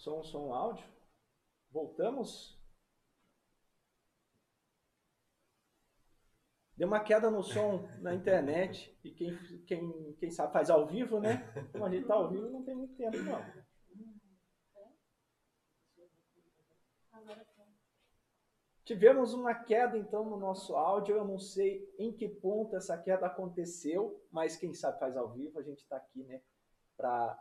Som, 0.00 0.22
som, 0.22 0.54
áudio. 0.54 0.86
Voltamos? 1.70 2.58
Deu 6.74 6.88
uma 6.88 7.04
queda 7.04 7.30
no 7.30 7.42
som 7.42 7.86
na 8.00 8.14
internet 8.14 8.98
e 9.04 9.10
quem, 9.10 9.36
quem, 9.66 10.14
quem 10.14 10.30
sabe 10.30 10.54
faz 10.54 10.70
ao 10.70 10.86
vivo, 10.86 11.20
né? 11.20 11.46
Como 11.70 11.84
a 11.84 11.90
gente 11.90 12.02
está 12.02 12.14
ao 12.14 12.30
vivo, 12.30 12.48
não 12.48 12.64
tem 12.64 12.74
muito 12.74 12.96
tempo, 12.96 13.18
não. 13.18 13.44
Tivemos 18.82 19.34
uma 19.34 19.54
queda 19.54 19.98
então 19.98 20.24
no 20.24 20.38
nosso 20.38 20.74
áudio. 20.76 21.16
Eu 21.16 21.26
não 21.26 21.38
sei 21.38 21.94
em 21.98 22.10
que 22.10 22.26
ponto 22.26 22.74
essa 22.74 22.96
queda 22.96 23.26
aconteceu, 23.26 24.26
mas 24.30 24.56
quem 24.56 24.72
sabe 24.72 24.98
faz 24.98 25.14
ao 25.14 25.30
vivo. 25.34 25.58
A 25.58 25.62
gente 25.62 25.80
está 25.80 25.98
aqui, 25.98 26.24
né, 26.24 26.40
para 26.96 27.36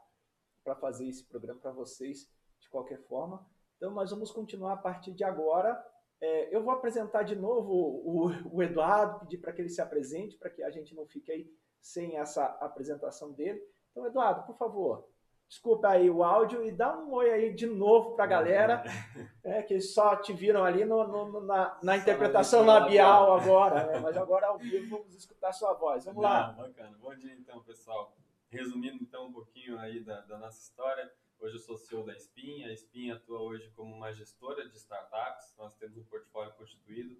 fazer 0.81 1.07
esse 1.07 1.23
programa 1.23 1.61
para 1.61 1.71
vocês 1.71 2.29
de 2.59 2.69
qualquer 2.69 2.99
forma. 3.03 3.45
Então, 3.77 3.91
nós 3.91 4.11
vamos 4.11 4.31
continuar 4.31 4.73
a 4.73 4.77
partir 4.77 5.13
de 5.13 5.23
agora 5.23 5.81
é, 6.21 6.53
eu 6.53 6.61
vou 6.61 6.73
apresentar 6.73 7.23
de 7.23 7.35
novo 7.35 7.73
o, 7.73 8.57
o 8.57 8.61
Eduardo, 8.61 9.19
pedir 9.21 9.37
para 9.37 9.53
que 9.53 9.61
ele 9.61 9.69
se 9.69 9.81
apresente, 9.81 10.35
para 10.35 10.49
que 10.49 10.61
a 10.61 10.69
gente 10.69 10.93
não 10.93 11.05
fique 11.05 11.31
aí 11.31 11.49
sem 11.81 12.17
essa 12.17 12.45
apresentação 12.59 13.31
dele. 13.31 13.61
Então, 13.91 14.05
Eduardo, 14.05 14.43
por 14.43 14.57
favor, 14.57 15.07
desculpa 15.47 15.87
aí 15.87 16.09
o 16.09 16.21
áudio 16.21 16.65
e 16.65 16.71
dá 16.71 16.97
um 16.97 17.13
oi 17.13 17.31
aí 17.31 17.53
de 17.53 17.65
novo 17.65 18.15
para 18.15 18.25
a 18.25 18.27
galera, 18.27 18.83
é, 19.43 19.63
que 19.63 19.79
só 19.79 20.17
te 20.17 20.33
viram 20.33 20.65
ali 20.65 20.83
no, 20.83 21.07
no, 21.07 21.41
na, 21.41 21.79
na 21.81 21.95
interpretação 21.95 22.65
labial 22.65 23.39
agora, 23.39 23.87
né? 23.87 23.99
mas 24.03 24.17
agora 24.17 24.47
ao 24.47 24.57
vivo 24.57 24.97
vamos 24.97 25.15
escutar 25.15 25.53
sua 25.53 25.73
voz. 25.73 26.03
Vamos 26.03 26.21
lá. 26.21 26.51
Bacana. 26.51 26.97
Bom 26.99 27.15
dia 27.15 27.33
então, 27.33 27.63
pessoal. 27.63 28.13
Resumindo 28.49 28.97
então 29.01 29.27
um 29.27 29.31
pouquinho 29.31 29.79
aí 29.79 30.01
da, 30.01 30.19
da 30.21 30.37
nossa 30.37 30.59
história, 30.59 31.09
Hoje 31.41 31.55
eu 31.55 31.59
sou 31.59 31.77
CEO 31.77 32.03
da 32.03 32.13
Spin. 32.17 32.65
A 32.65 32.73
Spin 32.73 33.11
atua 33.11 33.41
hoje 33.41 33.71
como 33.71 33.95
uma 33.95 34.11
gestora 34.11 34.67
de 34.67 34.75
startups. 34.75 35.55
Nós 35.57 35.73
temos 35.77 35.97
um 35.97 36.03
portfólio 36.03 36.53
constituído 36.55 37.15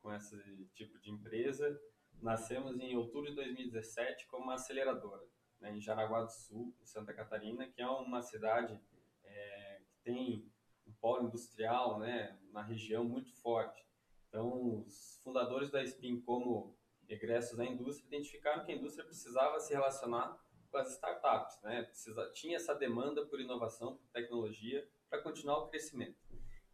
com 0.00 0.14
esse 0.14 0.36
tipo 0.74 0.96
de 1.00 1.10
empresa. 1.10 1.76
Nascemos 2.22 2.78
em 2.78 2.96
outubro 2.96 3.30
de 3.30 3.34
2017 3.34 4.28
como 4.28 4.44
uma 4.44 4.54
aceleradora 4.54 5.26
né, 5.60 5.76
em 5.76 5.80
Jaraguá 5.80 6.22
do 6.22 6.30
Sul, 6.30 6.72
em 6.80 6.86
Santa 6.86 7.12
Catarina, 7.12 7.68
que 7.68 7.82
é 7.82 7.86
uma 7.88 8.22
cidade 8.22 8.80
é, 9.24 9.80
que 9.88 9.98
tem 10.04 10.48
um 10.86 10.92
polo 10.92 11.26
industrial 11.26 11.98
né, 11.98 12.38
na 12.52 12.62
região 12.62 13.02
muito 13.02 13.34
forte. 13.42 13.84
Então, 14.28 14.84
os 14.86 15.20
fundadores 15.24 15.72
da 15.72 15.82
Spin, 15.82 16.20
como 16.20 16.78
egressos 17.08 17.58
da 17.58 17.64
indústria, 17.64 18.06
identificaram 18.06 18.64
que 18.64 18.70
a 18.70 18.76
indústria 18.76 19.04
precisava 19.04 19.58
se 19.58 19.74
relacionar 19.74 20.40
com 20.74 20.78
as 20.78 20.90
startups, 20.90 21.62
né? 21.62 21.84
Precisa, 21.84 22.28
tinha 22.32 22.56
essa 22.56 22.74
demanda 22.74 23.24
por 23.24 23.40
inovação, 23.40 23.96
por 23.96 24.08
tecnologia, 24.08 24.84
para 25.08 25.22
continuar 25.22 25.58
o 25.58 25.68
crescimento. 25.68 26.18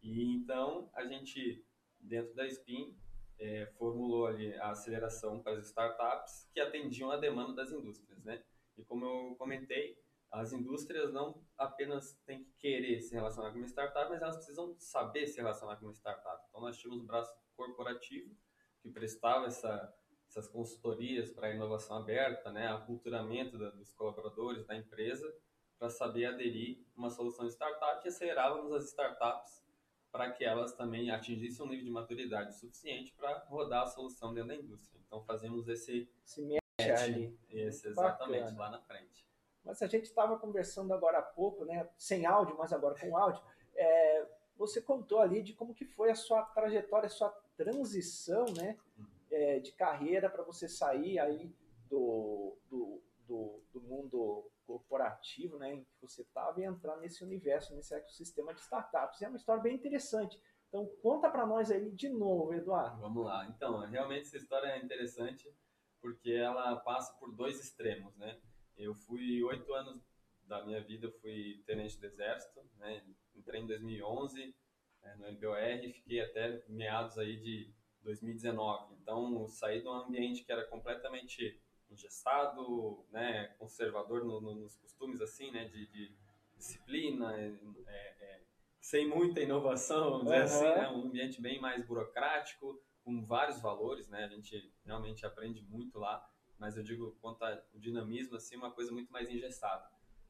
E 0.01 0.35
então 0.37 0.89
a 0.95 1.05
gente, 1.05 1.63
dentro 1.99 2.33
da 2.33 2.47
Spin, 2.47 2.97
é, 3.37 3.67
formulou 3.77 4.25
ali 4.25 4.55
a 4.55 4.71
aceleração 4.71 5.39
para 5.39 5.51
as 5.53 5.67
startups 5.67 6.49
que 6.51 6.59
atendiam 6.59 7.11
a 7.11 7.17
demanda 7.17 7.53
das 7.53 7.71
indústrias, 7.71 8.23
né? 8.23 8.43
E 8.75 8.83
como 8.83 9.05
eu 9.05 9.35
comentei, 9.35 10.01
as 10.31 10.51
indústrias 10.51 11.13
não 11.13 11.39
apenas 11.55 12.13
têm 12.25 12.43
que 12.43 12.53
querer 12.53 13.01
se 13.01 13.13
relacionar 13.13 13.51
com 13.51 13.59
uma 13.59 13.67
startup, 13.67 14.09
mas 14.09 14.19
elas 14.19 14.37
precisam 14.37 14.75
saber 14.79 15.27
se 15.27 15.37
relacionar 15.37 15.75
com 15.75 15.85
uma 15.85 15.93
startup. 15.93 16.43
Então 16.49 16.61
nós 16.61 16.75
tínhamos 16.75 17.03
um 17.03 17.05
braço 17.05 17.31
corporativo 17.55 18.35
que 18.81 18.89
prestava 18.89 19.45
essa 19.45 19.93
essas 20.31 20.47
consultorias 20.47 21.29
para 21.29 21.53
inovação 21.53 21.97
aberta, 21.97 22.51
né, 22.51 22.67
aculturamento 22.69 23.57
da, 23.57 23.69
dos 23.71 23.91
colaboradores 23.91 24.65
da 24.65 24.75
empresa, 24.77 25.31
para 25.77 25.89
saber 25.89 26.25
aderir 26.25 26.85
uma 26.95 27.09
solução 27.09 27.45
de 27.45 27.51
startup 27.51 28.05
e 28.05 28.07
acelerávamos 28.07 28.71
as 28.71 28.85
startups 28.85 29.61
para 30.09 30.31
que 30.31 30.45
elas 30.45 30.73
também 30.73 31.11
atingissem 31.11 31.65
um 31.65 31.69
nível 31.69 31.85
de 31.85 31.91
maturidade 31.91 32.57
suficiente 32.57 33.13
para 33.13 33.39
rodar 33.49 33.83
a 33.83 33.87
solução 33.87 34.33
dentro 34.33 34.49
da 34.49 34.55
indústria. 34.55 35.01
Então 35.05 35.21
fazemos 35.23 35.67
esse, 35.67 36.09
esse 36.25 36.41
match 36.41 37.01
ali. 37.01 37.37
Esse, 37.49 37.89
exatamente, 37.89 38.41
Bacana. 38.41 38.59
lá 38.59 38.69
na 38.71 38.81
frente. 38.81 39.25
Mas 39.65 39.81
a 39.81 39.87
gente 39.87 40.05
estava 40.05 40.39
conversando 40.39 40.93
agora 40.93 41.19
há 41.19 41.21
pouco, 41.21 41.65
né, 41.65 41.89
sem 41.97 42.25
áudio, 42.25 42.55
mas 42.57 42.71
agora 42.71 42.95
com 42.97 43.17
áudio, 43.17 43.41
é, 43.75 44.27
você 44.55 44.81
contou 44.81 45.19
ali 45.19 45.41
de 45.41 45.53
como 45.53 45.73
que 45.73 45.85
foi 45.85 46.09
a 46.09 46.15
sua 46.15 46.41
trajetória, 46.43 47.07
a 47.07 47.09
sua 47.09 47.29
transição, 47.57 48.45
né, 48.53 48.77
uhum 48.97 49.20
é, 49.31 49.59
de 49.59 49.71
carreira 49.71 50.29
para 50.29 50.43
você 50.43 50.67
sair 50.67 51.17
aí 51.19 51.53
do, 51.89 52.57
do, 52.69 53.03
do, 53.27 53.63
do, 53.73 53.81
mundo 53.81 54.51
corporativo 54.65 55.57
né, 55.57 55.73
em 55.73 55.83
que 55.83 55.89
você 56.01 56.21
estava 56.21 56.59
e 56.59 56.63
entrar 56.63 56.97
nesse 56.97 57.23
universo, 57.23 57.75
nesse 57.75 57.93
ecossistema 57.93 58.53
de 58.53 58.61
startups. 58.61 59.21
É 59.21 59.27
uma 59.27 59.37
história 59.37 59.61
bem 59.61 59.75
interessante. 59.75 60.39
Então, 60.67 60.85
conta 61.01 61.29
para 61.29 61.45
nós 61.45 61.69
aí 61.69 61.91
de 61.91 62.09
novo, 62.09 62.53
Eduardo. 62.53 63.01
Vamos 63.01 63.25
lá. 63.25 63.45
Então, 63.47 63.79
realmente 63.79 64.27
essa 64.27 64.37
história 64.37 64.67
é 64.67 64.83
interessante 64.83 65.53
porque 65.99 66.31
ela 66.31 66.77
passa 66.77 67.13
por 67.19 67.35
dois 67.35 67.59
extremos, 67.59 68.15
né? 68.17 68.39
Eu 68.75 68.95
fui 68.95 69.43
oito 69.43 69.71
anos 69.73 70.01
da 70.43 70.65
minha 70.65 70.81
vida, 70.81 71.07
eu 71.07 71.11
fui 71.19 71.61
tenente 71.65 71.99
do 71.99 72.05
exército, 72.05 72.61
né? 72.77 73.03
Entrei 73.35 73.61
em 73.61 73.67
2011 73.67 74.55
é, 75.03 75.15
no 75.15 75.31
MBOR, 75.31 75.93
fiquei 75.93 76.21
até 76.21 76.63
meados 76.67 77.17
aí 77.17 77.37
de 77.37 77.73
2019. 78.03 78.95
Então, 79.01 79.47
saí 79.47 79.81
de 79.81 79.87
um 79.87 79.93
ambiente 79.93 80.43
que 80.43 80.51
era 80.51 80.65
completamente 80.65 81.61
engessado, 81.89 83.05
né, 83.11 83.47
conservador 83.59 84.23
no, 84.23 84.39
no, 84.39 84.55
nos 84.55 84.77
costumes, 84.77 85.21
assim, 85.21 85.51
né, 85.51 85.65
de, 85.65 85.85
de 85.87 86.15
disciplina, 86.55 87.37
é, 87.37 87.53
é, 87.87 88.41
sem 88.79 89.07
muita 89.07 89.41
inovação, 89.41 90.11
vamos 90.11 90.25
dizer 90.25 90.41
assim, 90.43 90.63
né, 90.63 90.89
um 90.89 91.07
ambiente 91.07 91.41
bem 91.41 91.59
mais 91.59 91.85
burocrático, 91.85 92.81
com 93.03 93.25
vários 93.25 93.59
valores, 93.59 94.07
né, 94.07 94.23
a 94.23 94.29
gente 94.29 94.73
realmente 94.85 95.25
aprende 95.25 95.61
muito 95.63 95.99
lá, 95.99 96.25
mas 96.57 96.77
eu 96.77 96.83
digo 96.83 97.17
quanto 97.19 97.43
ao 97.43 97.57
dinamismo, 97.73 98.37
assim, 98.37 98.55
uma 98.55 98.71
coisa 98.71 98.91
muito 98.91 99.11
mais 99.11 99.29
engessada. 99.29 99.89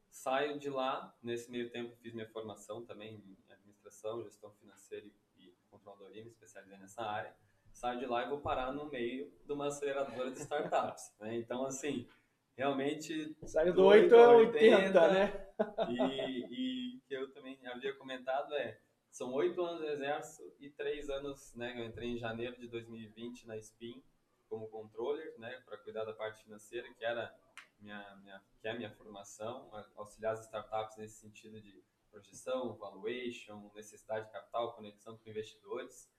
Saio 0.10 0.58
de 0.58 0.70
lá, 0.70 1.16
nesse 1.22 1.50
meio 1.52 1.70
tempo 1.70 1.96
fiz 1.98 2.14
minha 2.14 2.28
formação 2.28 2.84
também 2.86 3.16
em 3.16 3.54
administração, 3.54 4.24
gestão 4.24 4.52
financeira 4.54 5.06
e 5.38 5.54
controladoria, 5.70 6.24
me 6.24 6.30
especializei 6.30 6.78
nessa 6.78 7.04
área 7.04 7.34
saio 7.82 8.00
de 8.00 8.06
lá 8.06 8.24
e 8.24 8.30
vou 8.30 8.40
parar 8.40 8.72
no 8.72 8.86
meio 8.86 9.34
de 9.44 9.52
uma 9.52 9.68
aceleradora 9.68 10.30
de 10.30 10.38
startups. 10.40 11.12
né? 11.20 11.36
Então, 11.36 11.66
assim, 11.66 12.08
realmente. 12.56 13.36
Saiu 13.48 13.74
do 13.74 13.86
8 13.86 14.16
a 14.16 14.38
80, 14.38 14.76
80 14.78 15.08
né? 15.12 15.48
E, 15.90 16.96
e 16.96 17.02
que 17.08 17.14
eu 17.16 17.34
também 17.34 17.58
havia 17.66 17.94
comentado 17.96 18.54
é. 18.54 18.80
São 19.10 19.34
oito 19.34 19.62
anos 19.62 19.82
no 19.82 19.88
Exército 19.88 20.54
e 20.58 20.70
três 20.70 21.10
anos, 21.10 21.54
né? 21.56 21.74
Eu 21.76 21.86
entrei 21.86 22.12
em 22.12 22.18
janeiro 22.18 22.58
de 22.58 22.68
2020 22.68 23.46
na 23.46 23.58
SPIN 23.58 24.02
como 24.48 24.70
controller, 24.70 25.38
né? 25.38 25.62
Para 25.66 25.78
cuidar 25.80 26.06
da 26.06 26.14
parte 26.14 26.44
financeira, 26.44 26.88
que 26.94 27.04
era 27.04 27.36
minha, 27.80 28.16
minha, 28.22 28.42
que 28.62 28.68
é 28.68 28.72
a 28.72 28.76
minha 28.76 28.92
formação, 28.92 29.70
auxiliar 29.98 30.34
as 30.34 30.46
startups 30.46 30.98
nesse 30.98 31.20
sentido 31.20 31.60
de 31.60 31.84
projeção, 32.10 32.74
valuation, 32.76 33.70
necessidade 33.76 34.28
de 34.28 34.32
capital, 34.32 34.74
conexão 34.76 35.18
com 35.18 35.30
investidores. 35.30 36.10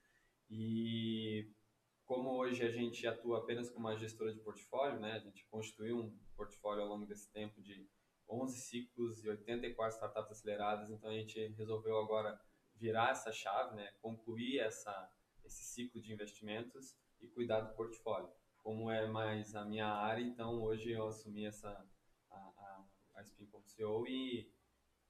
E 0.51 1.51
como 2.05 2.31
hoje 2.31 2.63
a 2.63 2.71
gente 2.71 3.07
atua 3.07 3.39
apenas 3.39 3.71
como 3.71 3.87
uma 3.87 3.97
gestora 3.97 4.35
de 4.35 4.41
portfólio, 4.41 5.01
né, 5.01 5.13
a 5.13 5.19
gente 5.19 5.47
constituiu 5.47 5.97
um 5.99 6.19
portfólio 6.37 6.83
ao 6.83 6.89
longo 6.89 7.07
desse 7.07 7.31
tempo 7.33 7.61
de 7.63 7.89
11 8.29 8.61
ciclos 8.61 9.25
e 9.25 9.29
84 9.29 9.95
startups 9.95 10.33
aceleradas, 10.33 10.91
então 10.91 11.11
a 11.11 11.15
gente 11.15 11.49
resolveu 11.55 11.99
agora 11.99 12.39
virar 12.77 13.11
essa 13.11 13.33
chave, 13.33 13.77
né, 13.77 13.93
concluir 14.01 14.59
essa, 14.59 15.11
esse 15.45 15.65
ciclo 15.65 16.01
de 16.01 16.13
investimentos 16.13 16.97
e 17.21 17.29
cuidar 17.29 17.61
do 17.61 17.75
portfólio. 17.75 18.31
Como 18.59 18.91
é 18.91 19.07
mais 19.07 19.55
a 19.55 19.65
minha 19.65 19.89
área, 19.89 20.23
então 20.23 20.63
hoje 20.63 20.91
eu 20.91 21.07
assumi 21.07 21.47
essa, 21.47 21.69
a, 22.31 22.37
a, 22.37 22.85
a 23.15 23.23
Spin 23.23 23.47
como 23.47 23.67
CEO 23.67 24.07
e 24.07 24.53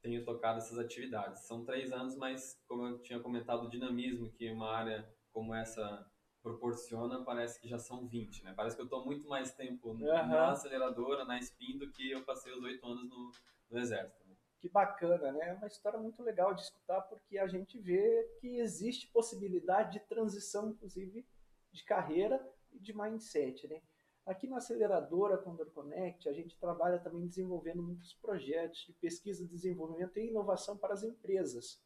tenho 0.00 0.24
tocado 0.24 0.58
essas 0.58 0.78
atividades. 0.78 1.46
São 1.46 1.64
três 1.64 1.92
anos, 1.92 2.16
mas 2.16 2.60
como 2.66 2.86
eu 2.86 3.02
tinha 3.02 3.20
comentado, 3.20 3.64
o 3.64 3.70
dinamismo 3.70 4.30
que 4.32 4.50
uma 4.50 4.70
área 4.70 5.08
como 5.32 5.54
essa 5.54 6.06
proporciona, 6.42 7.24
parece 7.24 7.60
que 7.60 7.68
já 7.68 7.78
são 7.78 8.06
20, 8.06 8.44
né? 8.44 8.52
Parece 8.56 8.74
que 8.74 8.82
eu 8.82 8.86
estou 8.86 9.04
muito 9.04 9.28
mais 9.28 9.54
tempo 9.54 9.90
uhum. 9.90 9.98
na 9.98 10.50
aceleradora, 10.50 11.24
na 11.24 11.38
spin, 11.38 11.78
do 11.78 11.90
que 11.90 12.10
eu 12.10 12.24
passei 12.24 12.52
os 12.52 12.62
oito 12.64 12.84
anos 12.84 13.08
no, 13.08 13.30
no 13.70 13.78
exército. 13.78 14.28
Né? 14.28 14.34
Que 14.58 14.68
bacana, 14.68 15.32
né? 15.32 15.50
É 15.50 15.54
uma 15.54 15.68
história 15.68 15.98
muito 15.98 16.22
legal 16.22 16.52
de 16.52 16.62
escutar, 16.62 17.00
porque 17.02 17.38
a 17.38 17.46
gente 17.46 17.78
vê 17.78 18.28
que 18.40 18.58
existe 18.58 19.06
possibilidade 19.08 19.92
de 19.92 20.00
transição, 20.06 20.70
inclusive, 20.70 21.24
de 21.70 21.84
carreira 21.84 22.44
e 22.72 22.78
de 22.78 22.96
mindset, 22.96 23.68
né? 23.68 23.80
Aqui 24.24 24.46
na 24.46 24.58
aceleradora 24.58 25.36
Condor 25.36 25.70
Connect, 25.72 26.28
a 26.28 26.32
gente 26.32 26.56
trabalha 26.58 26.98
também 27.00 27.26
desenvolvendo 27.26 27.82
muitos 27.82 28.14
projetos 28.14 28.84
de 28.86 28.92
pesquisa, 28.92 29.44
desenvolvimento 29.44 30.16
e 30.18 30.28
inovação 30.28 30.76
para 30.76 30.94
as 30.94 31.02
empresas. 31.02 31.82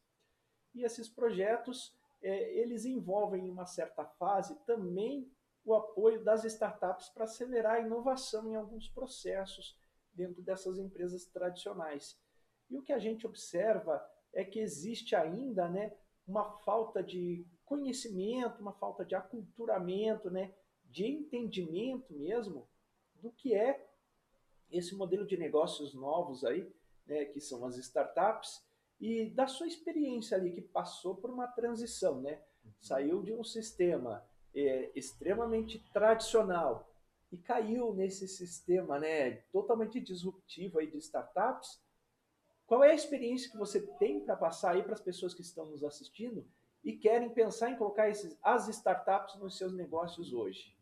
E 0.75 0.83
esses 0.83 1.09
projetos 1.09 1.97
é, 2.21 2.53
eles 2.53 2.85
envolvem 2.85 3.47
em 3.47 3.49
uma 3.49 3.65
certa 3.65 4.05
fase 4.05 4.55
também 4.65 5.31
o 5.63 5.73
apoio 5.75 6.23
das 6.23 6.45
startups 6.45 7.09
para 7.09 7.25
acelerar 7.25 7.75
a 7.75 7.79
inovação 7.81 8.49
em 8.49 8.55
alguns 8.55 8.87
processos 8.87 9.77
dentro 10.13 10.41
dessas 10.41 10.77
empresas 10.77 11.25
tradicionais. 11.25 12.17
E 12.69 12.77
o 12.77 12.81
que 12.81 12.93
a 12.93 12.99
gente 12.99 13.27
observa 13.27 14.01
é 14.33 14.43
que 14.43 14.59
existe 14.59 15.15
ainda 15.15 15.67
né, 15.67 15.93
uma 16.25 16.57
falta 16.59 17.03
de 17.03 17.45
conhecimento, 17.65 18.61
uma 18.61 18.73
falta 18.73 19.03
de 19.03 19.13
aculturamento, 19.13 20.29
né, 20.29 20.53
de 20.85 21.05
entendimento 21.05 22.13
mesmo 22.13 22.67
do 23.15 23.31
que 23.31 23.53
é 23.53 23.89
esse 24.71 24.95
modelo 24.95 25.25
de 25.25 25.37
negócios 25.37 25.93
novos 25.93 26.43
aí, 26.43 26.71
né, 27.05 27.25
que 27.25 27.39
são 27.39 27.65
as 27.65 27.77
startups, 27.77 28.65
e 28.99 29.29
da 29.29 29.47
sua 29.47 29.67
experiência 29.67 30.37
ali, 30.37 30.51
que 30.51 30.61
passou 30.61 31.15
por 31.15 31.29
uma 31.29 31.47
transição, 31.47 32.21
né? 32.21 32.41
Uhum. 32.63 32.71
Saiu 32.81 33.23
de 33.23 33.33
um 33.33 33.43
sistema 33.43 34.27
é, 34.53 34.91
extremamente 34.95 35.79
tradicional 35.93 36.91
e 37.31 37.37
caiu 37.37 37.93
nesse 37.93 38.27
sistema 38.27 38.99
né, 38.99 39.31
totalmente 39.51 39.99
disruptivo 39.99 40.79
aí 40.79 40.87
de 40.87 40.97
startups. 40.97 41.81
Qual 42.65 42.83
é 42.83 42.91
a 42.91 42.95
experiência 42.95 43.51
que 43.51 43.57
você 43.57 43.85
tem 43.97 44.21
para 44.21 44.35
passar 44.35 44.71
aí 44.71 44.83
para 44.83 44.93
as 44.93 45.01
pessoas 45.01 45.33
que 45.33 45.41
estão 45.41 45.65
nos 45.67 45.83
assistindo 45.83 46.47
e 46.83 46.93
querem 46.93 47.29
pensar 47.29 47.69
em 47.69 47.77
colocar 47.77 48.09
esses, 48.09 48.37
as 48.41 48.67
startups 48.67 49.35
nos 49.39 49.57
seus 49.57 49.73
negócios 49.73 50.33
hoje? 50.33 50.75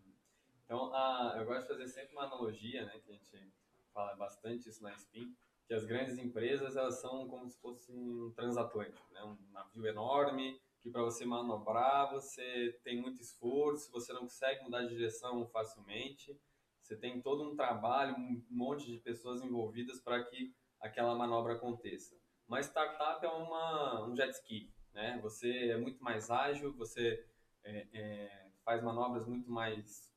Então, 0.64 0.94
a, 0.94 1.36
eu 1.38 1.46
gosto 1.46 1.62
de 1.64 1.68
fazer 1.68 1.88
sempre 1.88 2.14
uma 2.14 2.24
analogia, 2.24 2.86
né, 2.86 3.00
que 3.00 3.12
a 3.12 3.14
gente 3.14 3.54
fala 3.94 4.16
bastante 4.16 4.68
isso 4.70 4.82
na 4.82 4.94
Spin, 4.94 5.36
que 5.68 5.74
as 5.74 5.86
grandes 5.86 6.18
empresas 6.18 6.76
elas 6.76 7.00
são 7.02 7.28
como 7.28 7.50
se 7.50 7.60
fosse 7.60 7.92
um 7.92 8.32
transatlântico, 8.36 9.14
né, 9.14 9.24
um 9.24 9.38
navio 9.52 9.88
enorme 9.88 10.60
que 10.86 10.92
para 10.92 11.02
você 11.02 11.26
manobrar 11.26 12.12
você 12.12 12.80
tem 12.84 13.02
muito 13.02 13.20
esforço, 13.20 13.92
você 13.92 14.14
não 14.14 14.22
consegue 14.22 14.64
mudar 14.64 14.84
de 14.84 14.90
direção 14.90 15.48
facilmente, 15.48 16.40
você 16.80 16.96
tem 16.96 17.20
todo 17.20 17.44
um 17.44 17.56
trabalho, 17.56 18.16
um 18.16 18.46
monte 18.52 18.86
de 18.86 19.00
pessoas 19.00 19.42
envolvidas 19.42 20.00
para 20.00 20.24
que 20.24 20.54
aquela 20.80 21.16
manobra 21.16 21.54
aconteça. 21.54 22.16
Uma 22.48 22.60
startup 22.60 23.26
é 23.26 23.30
uma, 23.30 24.08
um 24.08 24.16
jet 24.16 24.30
ski, 24.36 24.72
né? 24.94 25.20
Você 25.24 25.70
é 25.70 25.78
muito 25.78 26.04
mais 26.04 26.30
ágil, 26.30 26.72
você 26.74 27.26
é, 27.64 27.88
é, 27.92 28.52
faz 28.64 28.84
manobras 28.84 29.26
muito 29.26 29.50
mais 29.50 30.14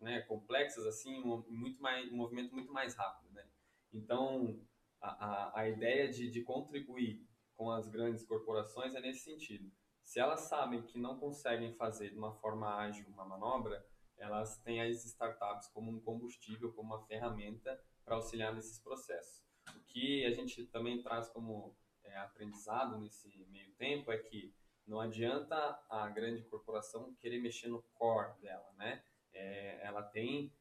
né, 0.00 0.20
complexas, 0.20 0.86
assim, 0.86 1.20
um, 1.24 1.44
muito 1.48 1.82
mais, 1.82 2.08
um 2.12 2.16
movimento 2.16 2.54
muito 2.54 2.72
mais 2.72 2.94
rápido, 2.94 3.32
né? 3.32 3.44
Então, 3.92 4.60
a, 5.04 5.60
a, 5.60 5.68
ideia 5.68 6.08
de, 6.08 6.30
de 6.30 6.42
contribuir 6.42 7.26
com 7.56 7.70
as 7.70 7.88
grandes 7.88 8.24
corporações 8.24 8.94
é 8.94 9.00
nesse 9.00 9.20
sentido. 9.20 9.70
Se 10.02 10.18
elas 10.18 10.40
sabem 10.40 10.82
que 10.82 10.98
não 10.98 11.18
conseguem 11.18 11.72
fazer 11.74 12.10
de 12.10 12.18
uma 12.18 12.32
forma 12.34 12.74
ágil 12.74 13.06
uma 13.08 13.24
manobra, 13.24 13.84
elas 14.16 14.58
têm 14.62 14.80
as 14.80 15.04
startups 15.04 15.68
como 15.68 15.90
um 15.90 16.00
combustível, 16.00 16.72
como 16.72 16.94
uma 16.94 17.06
ferramenta 17.06 17.80
para 18.04 18.16
auxiliar 18.16 18.54
nesses 18.54 18.78
processos. 18.78 19.42
O 19.74 19.80
que 19.80 20.24
a 20.24 20.30
gente 20.30 20.66
também 20.66 21.02
traz 21.02 21.28
como 21.28 21.74
é, 22.04 22.16
aprendizado 22.18 22.98
nesse 22.98 23.28
meio 23.48 23.72
tempo 23.74 24.12
é 24.12 24.18
que 24.18 24.54
não 24.86 25.00
adianta 25.00 25.56
a 25.88 26.08
grande 26.10 26.42
corporação 26.44 27.14
querer 27.14 27.40
mexer 27.40 27.68
no 27.68 27.82
core 27.94 28.38
dela, 28.40 28.70
né? 28.76 29.02
É, 29.32 29.80
ela 29.82 30.02
tem 30.02 30.52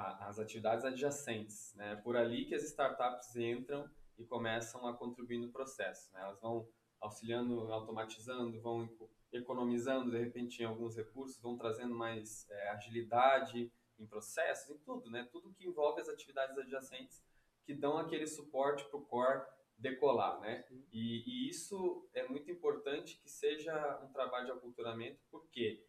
a, 0.00 0.28
as 0.28 0.38
atividades 0.38 0.84
adjacentes, 0.84 1.74
né? 1.74 1.96
Por 1.96 2.16
ali 2.16 2.44
que 2.44 2.54
as 2.54 2.62
startups 2.64 3.36
entram 3.36 3.88
e 4.18 4.24
começam 4.24 4.86
a 4.86 4.94
contribuir 4.94 5.38
no 5.38 5.50
processo, 5.50 6.12
né? 6.12 6.22
Elas 6.22 6.40
vão 6.40 6.68
auxiliando, 7.00 7.72
automatizando, 7.72 8.60
vão 8.60 8.88
economizando 9.32 10.10
de 10.10 10.18
repente 10.18 10.62
em 10.62 10.66
alguns 10.66 10.96
recursos, 10.96 11.40
vão 11.40 11.56
trazendo 11.56 11.94
mais 11.94 12.48
é, 12.50 12.70
agilidade 12.70 13.72
em 13.98 14.06
processos, 14.06 14.70
em 14.70 14.78
tudo, 14.78 15.10
né? 15.10 15.28
Tudo 15.30 15.52
que 15.52 15.66
envolve 15.66 16.00
as 16.00 16.08
atividades 16.08 16.56
adjacentes 16.58 17.22
que 17.64 17.74
dão 17.74 17.98
aquele 17.98 18.26
suporte 18.26 18.84
para 18.86 18.98
o 18.98 19.04
core 19.04 19.42
decolar, 19.78 20.40
né? 20.40 20.64
E, 20.92 21.22
e, 21.26 21.48
isso 21.48 22.08
é 22.12 22.26
muito 22.28 22.50
importante 22.50 23.18
que 23.18 23.30
seja 23.30 23.98
um 24.02 24.12
trabalho 24.12 24.46
de 24.46 24.52
aculturamento, 24.52 25.18
porque 25.30 25.82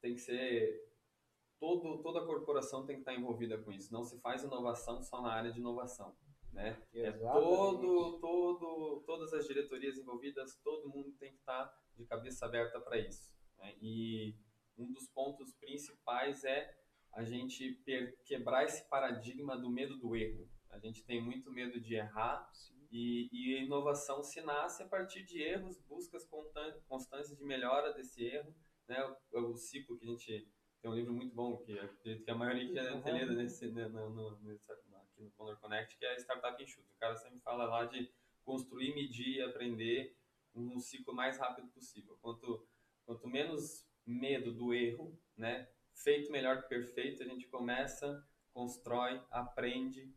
tem 0.00 0.14
que 0.14 0.20
ser 0.20 0.89
todo 1.60 2.02
toda 2.02 2.20
a 2.20 2.26
corporação 2.26 2.86
tem 2.86 2.96
que 2.96 3.02
estar 3.02 3.14
envolvida 3.14 3.58
com 3.58 3.70
isso. 3.70 3.92
Não 3.92 4.02
se 4.02 4.18
faz 4.20 4.42
inovação 4.42 5.02
só 5.02 5.20
na 5.20 5.32
área 5.32 5.52
de 5.52 5.60
inovação. 5.60 6.16
Né? 6.52 6.82
É 6.94 7.12
todo, 7.12 8.18
todo, 8.18 9.04
todas 9.06 9.32
as 9.32 9.46
diretorias 9.46 9.96
envolvidas, 9.98 10.56
todo 10.64 10.88
mundo 10.88 11.12
tem 11.12 11.30
que 11.30 11.38
estar 11.38 11.72
de 11.96 12.04
cabeça 12.06 12.46
aberta 12.46 12.80
para 12.80 12.98
isso. 12.98 13.32
Né? 13.58 13.76
E 13.80 14.34
um 14.76 14.90
dos 14.92 15.08
pontos 15.08 15.52
principais 15.54 16.42
é 16.44 16.74
a 17.12 17.22
gente 17.24 17.80
quebrar 18.24 18.64
esse 18.64 18.88
paradigma 18.88 19.56
do 19.56 19.70
medo 19.70 19.96
do 19.98 20.16
erro. 20.16 20.48
A 20.70 20.78
gente 20.78 21.04
tem 21.04 21.22
muito 21.22 21.52
medo 21.52 21.80
de 21.80 21.94
errar 21.94 22.48
e, 22.90 23.28
e, 23.32 23.56
a 23.56 23.62
inovação 23.62 24.22
se 24.22 24.40
nasce 24.40 24.82
a 24.82 24.88
partir 24.88 25.24
de 25.24 25.40
erros, 25.40 25.80
buscas 25.82 26.28
constantes 26.88 27.36
de 27.36 27.44
melhora 27.44 27.92
desse 27.92 28.24
erro. 28.24 28.54
Né? 28.88 28.98
O, 29.32 29.50
o 29.50 29.56
ciclo 29.56 29.96
que 29.98 30.04
a 30.04 30.08
gente 30.08 30.48
tem 30.80 30.90
um 30.90 30.94
livro 30.94 31.12
muito 31.12 31.34
bom 31.34 31.58
que 31.58 31.78
acredito 31.78 32.24
que 32.24 32.30
a 32.30 32.34
maioria 32.34 32.72
já 32.74 32.82
deve 32.82 33.02
ter 33.02 33.12
lido 33.12 33.34
nesse, 33.34 33.66
no, 33.66 34.10
no, 34.10 34.38
nesse, 34.40 34.70
aqui 34.72 35.22
no 35.22 35.30
Condor 35.32 35.58
Connect, 35.58 35.96
que 35.98 36.04
é 36.04 36.16
Startup 36.16 36.62
Enxuta. 36.62 36.92
O 36.92 36.98
cara 36.98 37.16
sempre 37.16 37.38
fala 37.40 37.64
lá 37.64 37.84
de 37.84 38.10
construir, 38.44 38.94
medir 38.94 39.42
aprender 39.42 40.16
um 40.54 40.78
ciclo 40.80 41.14
mais 41.14 41.38
rápido 41.38 41.68
possível. 41.68 42.18
Quanto, 42.20 42.66
quanto 43.04 43.28
menos 43.28 43.86
medo 44.06 44.52
do 44.52 44.72
erro, 44.72 45.18
né? 45.36 45.68
feito 45.94 46.32
melhor 46.32 46.62
que 46.62 46.68
perfeito, 46.68 47.22
a 47.22 47.26
gente 47.26 47.46
começa, 47.46 48.26
constrói, 48.52 49.22
aprende, 49.30 50.12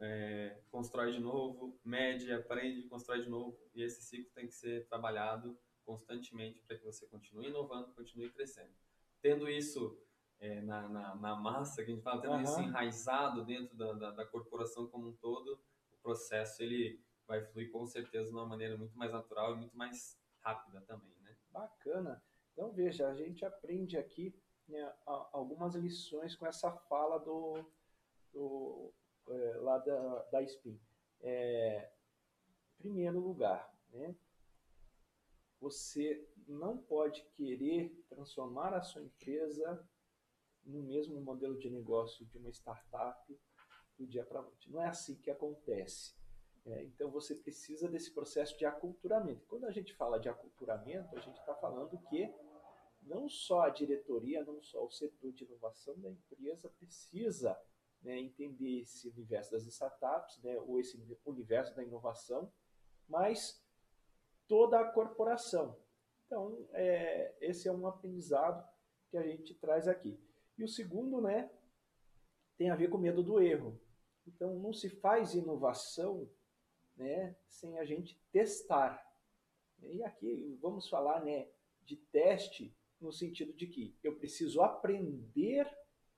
é, 0.00 0.58
constrói 0.70 1.12
de 1.12 1.20
novo, 1.20 1.78
mede, 1.84 2.32
aprende, 2.32 2.88
constrói 2.88 3.22
de 3.22 3.28
novo. 3.28 3.58
E 3.74 3.82
esse 3.82 4.02
ciclo 4.02 4.30
tem 4.34 4.46
que 4.46 4.54
ser 4.54 4.86
trabalhado 4.88 5.58
constantemente 5.84 6.60
para 6.62 6.76
que 6.76 6.84
você 6.84 7.06
continue 7.06 7.48
inovando, 7.48 7.92
continue 7.92 8.30
crescendo. 8.30 8.72
Tendo 9.20 9.48
isso 9.48 9.98
é, 10.40 10.60
na, 10.60 10.88
na, 10.88 11.14
na, 11.16 11.36
massa, 11.36 11.84
que 11.84 11.90
a 11.90 11.94
gente 11.94 12.02
fala, 12.02 12.20
tendo 12.20 12.34
uhum. 12.34 12.42
isso 12.42 12.60
enraizado 12.60 13.44
dentro 13.44 13.76
da, 13.76 13.92
da, 13.92 14.10
da, 14.12 14.26
corporação 14.26 14.86
como 14.86 15.08
um 15.08 15.16
todo, 15.16 15.60
o 15.92 15.96
processo 16.02 16.62
ele 16.62 17.00
vai 17.26 17.44
fluir 17.44 17.70
com 17.70 17.86
certeza 17.86 18.28
de 18.28 18.32
uma 18.32 18.46
maneira 18.46 18.76
muito 18.76 18.96
mais 18.96 19.12
natural 19.12 19.52
e 19.52 19.56
muito 19.56 19.76
mais 19.76 20.18
rápida 20.40 20.80
também, 20.82 21.14
né? 21.20 21.36
Bacana. 21.50 22.22
Então, 22.52 22.70
veja, 22.72 23.08
a 23.08 23.14
gente 23.14 23.44
aprende 23.44 23.96
aqui 23.96 24.34
né, 24.66 24.92
algumas 25.06 25.74
lições 25.74 26.36
com 26.36 26.46
essa 26.46 26.70
fala 26.70 27.18
do, 27.18 27.64
do 28.32 28.92
é, 29.28 29.56
lá 29.58 29.78
da, 29.78 30.22
da 30.24 30.42
SPIN. 30.42 30.80
É, 31.20 31.90
primeiro 32.78 33.18
lugar, 33.18 33.72
né, 33.92 34.14
você 35.60 36.26
não 36.46 36.78
pode 36.78 37.22
querer 37.34 37.90
transformar 38.08 38.74
a 38.74 38.82
sua 38.82 39.02
empresa 39.02 39.86
no 40.64 40.82
mesmo 40.82 41.20
modelo 41.20 41.58
de 41.58 41.70
negócio 41.70 42.24
de 42.26 42.38
uma 42.38 42.50
startup 42.50 43.40
do 43.98 44.06
dia 44.06 44.24
para 44.24 44.42
noite. 44.42 44.70
Não 44.70 44.80
é 44.80 44.88
assim 44.88 45.16
que 45.16 45.30
acontece. 45.30 46.14
É, 46.64 46.84
então 46.84 47.10
você 47.10 47.34
precisa 47.34 47.88
desse 47.88 48.12
processo 48.12 48.56
de 48.58 48.66
aculturamento. 48.66 49.46
Quando 49.46 49.64
a 49.64 49.72
gente 49.72 49.94
fala 49.94 50.18
de 50.18 50.28
aculturamento, 50.28 51.16
a 51.16 51.20
gente 51.20 51.38
está 51.38 51.54
falando 51.54 51.98
que 52.08 52.32
não 53.02 53.28
só 53.28 53.62
a 53.62 53.70
diretoria, 53.70 54.44
não 54.44 54.62
só 54.62 54.84
o 54.84 54.90
setor 54.90 55.32
de 55.32 55.44
inovação 55.44 55.98
da 55.98 56.10
empresa 56.10 56.68
precisa 56.68 57.58
né, 58.02 58.18
entender 58.18 58.80
esse 58.80 59.08
universo 59.08 59.50
das 59.50 59.66
startups, 59.66 60.38
né, 60.42 60.58
ou 60.60 60.78
esse 60.78 61.02
universo 61.24 61.74
da 61.74 61.82
inovação, 61.82 62.52
mas 63.08 63.64
toda 64.48 64.80
a 64.80 64.90
corporação. 64.90 65.78
Então, 66.26 66.66
é, 66.72 67.36
esse 67.40 67.68
é 67.68 67.72
um 67.72 67.86
aprendizado 67.86 68.66
que 69.10 69.16
a 69.16 69.22
gente 69.22 69.54
traz 69.54 69.86
aqui. 69.86 70.18
E 70.56 70.64
o 70.64 70.68
segundo, 70.68 71.20
né, 71.20 71.50
tem 72.56 72.70
a 72.70 72.76
ver 72.76 72.88
com 72.88 72.98
medo 72.98 73.22
do 73.22 73.40
erro. 73.40 73.80
Então, 74.26 74.54
não 74.56 74.72
se 74.72 74.90
faz 74.90 75.34
inovação 75.34 76.28
né, 76.96 77.36
sem 77.46 77.78
a 77.78 77.84
gente 77.84 78.20
testar. 78.32 79.06
E 79.82 80.02
aqui 80.02 80.58
vamos 80.60 80.88
falar 80.88 81.24
né, 81.24 81.48
de 81.82 81.96
teste 81.96 82.76
no 83.00 83.12
sentido 83.12 83.52
de 83.52 83.66
que 83.68 83.96
eu 84.02 84.16
preciso 84.16 84.60
aprender 84.60 85.70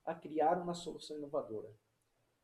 a 0.05 0.15
criar 0.15 0.61
uma 0.61 0.75
solução 0.75 1.17
inovadora. 1.19 1.71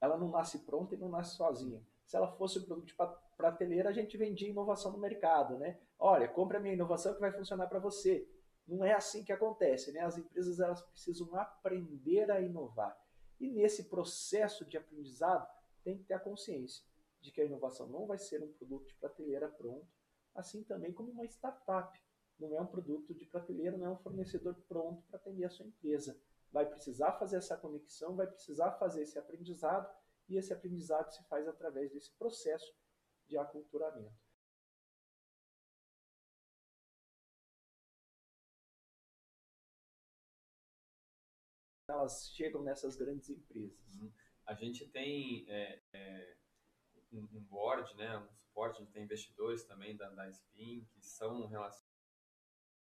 Ela 0.01 0.19
não 0.19 0.31
nasce 0.31 0.59
pronta 0.61 0.95
e 0.95 0.99
não 0.99 1.09
nasce 1.09 1.37
sozinha. 1.37 1.83
Se 2.07 2.17
ela 2.17 2.31
fosse 2.37 2.59
um 2.59 2.65
produto 2.65 2.87
de 2.87 2.95
prateleira, 3.37 3.89
a 3.89 3.93
gente 3.93 4.17
vendia 4.17 4.49
inovação 4.49 4.93
no 4.93 4.99
mercado, 4.99 5.59
né? 5.59 5.81
Olha, 5.99 6.29
compre 6.29 6.57
a 6.57 6.61
minha 6.61 6.75
inovação 6.75 7.15
que 7.15 7.21
vai 7.21 7.33
funcionar 7.33 7.67
para 7.67 7.81
você. 7.81 8.29
Não 8.67 8.85
é 8.85 8.93
assim 8.93 9.25
que 9.25 9.33
acontece, 9.33 9.93
né? 9.93 10.01
As 10.01 10.17
empresas 10.17 10.61
elas 10.61 10.81
precisam 10.83 11.35
aprender 11.35 12.31
a 12.31 12.41
inovar. 12.41 12.97
E 13.41 13.51
nesse 13.51 13.85
processo 13.85 14.65
de 14.65 14.77
aprendizado, 14.77 15.47
tem 15.83 15.99
que 15.99 16.05
ter 16.05 16.15
a 16.15 16.21
consciência 16.21 16.85
de 17.21 17.31
que 17.31 17.41
a 17.41 17.45
inovação 17.45 17.89
não 17.89 18.07
vai 18.07 18.19
ser 18.19 18.43
um 18.43 18.53
produto 18.53 18.87
de 18.87 18.95
prateleira 18.95 19.49
pronto, 19.49 19.87
assim 20.35 20.63
também 20.63 20.93
como 20.93 21.11
uma 21.11 21.25
startup. 21.25 22.01
Não 22.39 22.57
é 22.57 22.61
um 22.61 22.67
produto 22.67 23.15
de 23.15 23.25
prateleira, 23.27 23.77
não 23.77 23.87
é 23.87 23.91
um 23.91 23.99
fornecedor 23.99 24.55
pronto 24.69 25.03
para 25.09 25.19
atender 25.19 25.45
a 25.45 25.51
sua 25.51 25.67
empresa. 25.67 26.21
Vai 26.53 26.67
precisar 26.67 27.13
fazer 27.13 27.37
essa 27.37 27.57
conexão, 27.57 28.15
vai 28.15 28.27
precisar 28.27 28.73
fazer 28.73 29.03
esse 29.03 29.19
aprendizado, 29.19 29.93
e 30.29 30.37
esse 30.37 30.53
aprendizado 30.53 31.11
se 31.13 31.23
faz 31.25 31.47
através 31.47 31.93
desse 31.93 32.11
processo 32.17 32.75
de 33.27 33.37
aculturamento. 33.37 34.15
Elas 41.89 42.31
chegam 42.35 42.63
nessas 42.63 42.97
grandes 42.97 43.31
empresas. 43.31 44.01
Uhum. 44.01 44.13
A 44.45 44.55
gente 44.55 44.89
tem 44.89 45.47
é, 45.49 45.83
é, 45.93 46.37
um 47.13 47.41
board, 47.45 47.95
né, 47.97 48.19
um 48.19 48.35
suporte, 48.35 48.81
a 48.81 48.85
gente 48.85 48.93
tem 48.93 49.05
investidores 49.05 49.65
também 49.65 49.97
da, 49.97 50.11
da 50.11 50.29
SPIN, 50.29 50.85
que 50.85 51.01
são 51.01 51.47
relacionados 51.47 51.87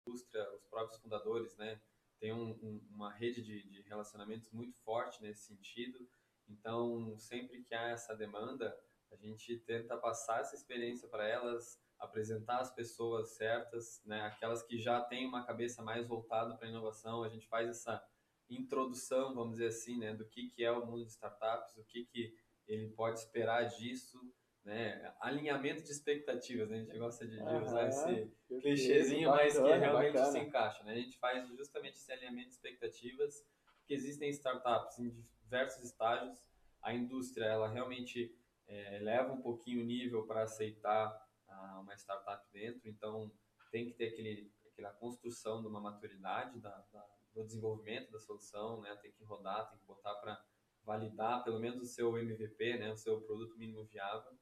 indústria, 0.06 0.54
os 0.54 0.64
próprios 0.66 1.00
fundadores, 1.00 1.56
né, 1.56 1.80
tem 2.18 2.32
um, 2.32 2.50
um, 2.62 2.86
uma 2.90 3.12
rede 3.12 3.42
de, 3.42 3.62
de 3.68 3.82
relacionamentos 3.82 4.50
muito 4.50 4.78
forte 4.80 5.20
nesse 5.22 5.42
sentido. 5.44 6.08
Então, 6.48 7.16
sempre 7.18 7.62
que 7.62 7.74
há 7.74 7.88
essa 7.88 8.14
demanda, 8.14 8.76
a 9.10 9.16
gente 9.16 9.56
tenta 9.58 9.96
passar 9.96 10.40
essa 10.40 10.54
experiência 10.54 11.08
para 11.08 11.26
elas, 11.26 11.80
apresentar 11.98 12.58
as 12.58 12.72
pessoas 12.74 13.30
certas, 13.30 14.02
né, 14.04 14.22
aquelas 14.22 14.62
que 14.62 14.78
já 14.78 15.00
têm 15.00 15.26
uma 15.26 15.44
cabeça 15.44 15.82
mais 15.82 16.06
voltada 16.06 16.54
para 16.56 16.66
a 16.66 16.70
inovação. 16.70 17.22
A 17.22 17.28
gente 17.28 17.46
faz 17.46 17.68
essa 17.68 18.04
introdução, 18.48 19.34
vamos 19.34 19.52
dizer 19.52 19.68
assim, 19.68 19.98
né, 19.98 20.14
do 20.14 20.24
que, 20.26 20.50
que 20.50 20.64
é 20.64 20.70
o 20.70 20.84
mundo 20.84 21.04
de 21.04 21.10
startups, 21.10 21.76
o 21.76 21.84
que, 21.84 22.04
que 22.04 22.36
ele 22.66 22.88
pode 22.88 23.18
esperar 23.18 23.64
disso, 23.64 24.20
né, 24.64 25.14
alinhamento 25.20 25.82
de 25.82 25.90
expectativas, 25.90 26.68
né, 26.68 26.76
a 26.76 26.80
gente 26.80 26.98
gosta 26.98 27.26
de, 27.26 27.36
de 27.36 27.54
usar 27.54 27.88
esse 27.88 28.32
clichêzinho, 28.48 29.30
mas 29.30 29.58
que 29.58 29.62
realmente 29.62 30.14
bacana. 30.14 30.32
se 30.32 30.38
encaixa, 30.38 30.82
né, 30.84 30.92
a 30.92 30.96
gente 30.96 31.18
faz 31.18 31.46
justamente 31.48 31.96
esse 31.96 32.10
alinhamento 32.12 32.48
de 32.48 32.54
expectativas, 32.54 33.44
porque 33.84 33.94
existem 33.94 34.30
startups 34.30 34.98
em 34.98 35.10
diversos 35.42 35.84
estágios, 35.84 36.42
a 36.82 36.94
indústria, 36.94 37.44
ela 37.44 37.68
realmente 37.68 38.34
é, 38.66 38.98
leva 38.98 39.30
um 39.32 39.42
pouquinho 39.42 39.82
o 39.82 39.84
nível 39.84 40.26
para 40.26 40.42
aceitar 40.42 41.22
ah, 41.46 41.80
uma 41.80 41.94
startup 41.94 42.50
dentro, 42.50 42.88
então 42.88 43.30
tem 43.70 43.84
que 43.84 43.92
ter 43.92 44.08
aquele, 44.08 44.50
aquela 44.66 44.90
construção 44.90 45.60
de 45.60 45.68
uma 45.68 45.80
maturidade 45.80 46.58
da, 46.60 46.70
da 46.92 47.06
no 47.34 47.44
desenvolvimento 47.44 48.12
da 48.12 48.18
solução, 48.20 48.80
né? 48.80 48.94
Tem 49.02 49.10
que 49.10 49.24
rodar, 49.24 49.68
tem 49.68 49.78
que 49.78 49.84
botar 49.84 50.14
para 50.14 50.42
validar 50.84 51.42
pelo 51.42 51.58
menos 51.58 51.82
o 51.82 51.86
seu 51.86 52.16
MVP, 52.16 52.78
né? 52.78 52.92
O 52.92 52.96
seu 52.96 53.20
produto 53.22 53.58
mínimo 53.58 53.84
viável. 53.84 54.32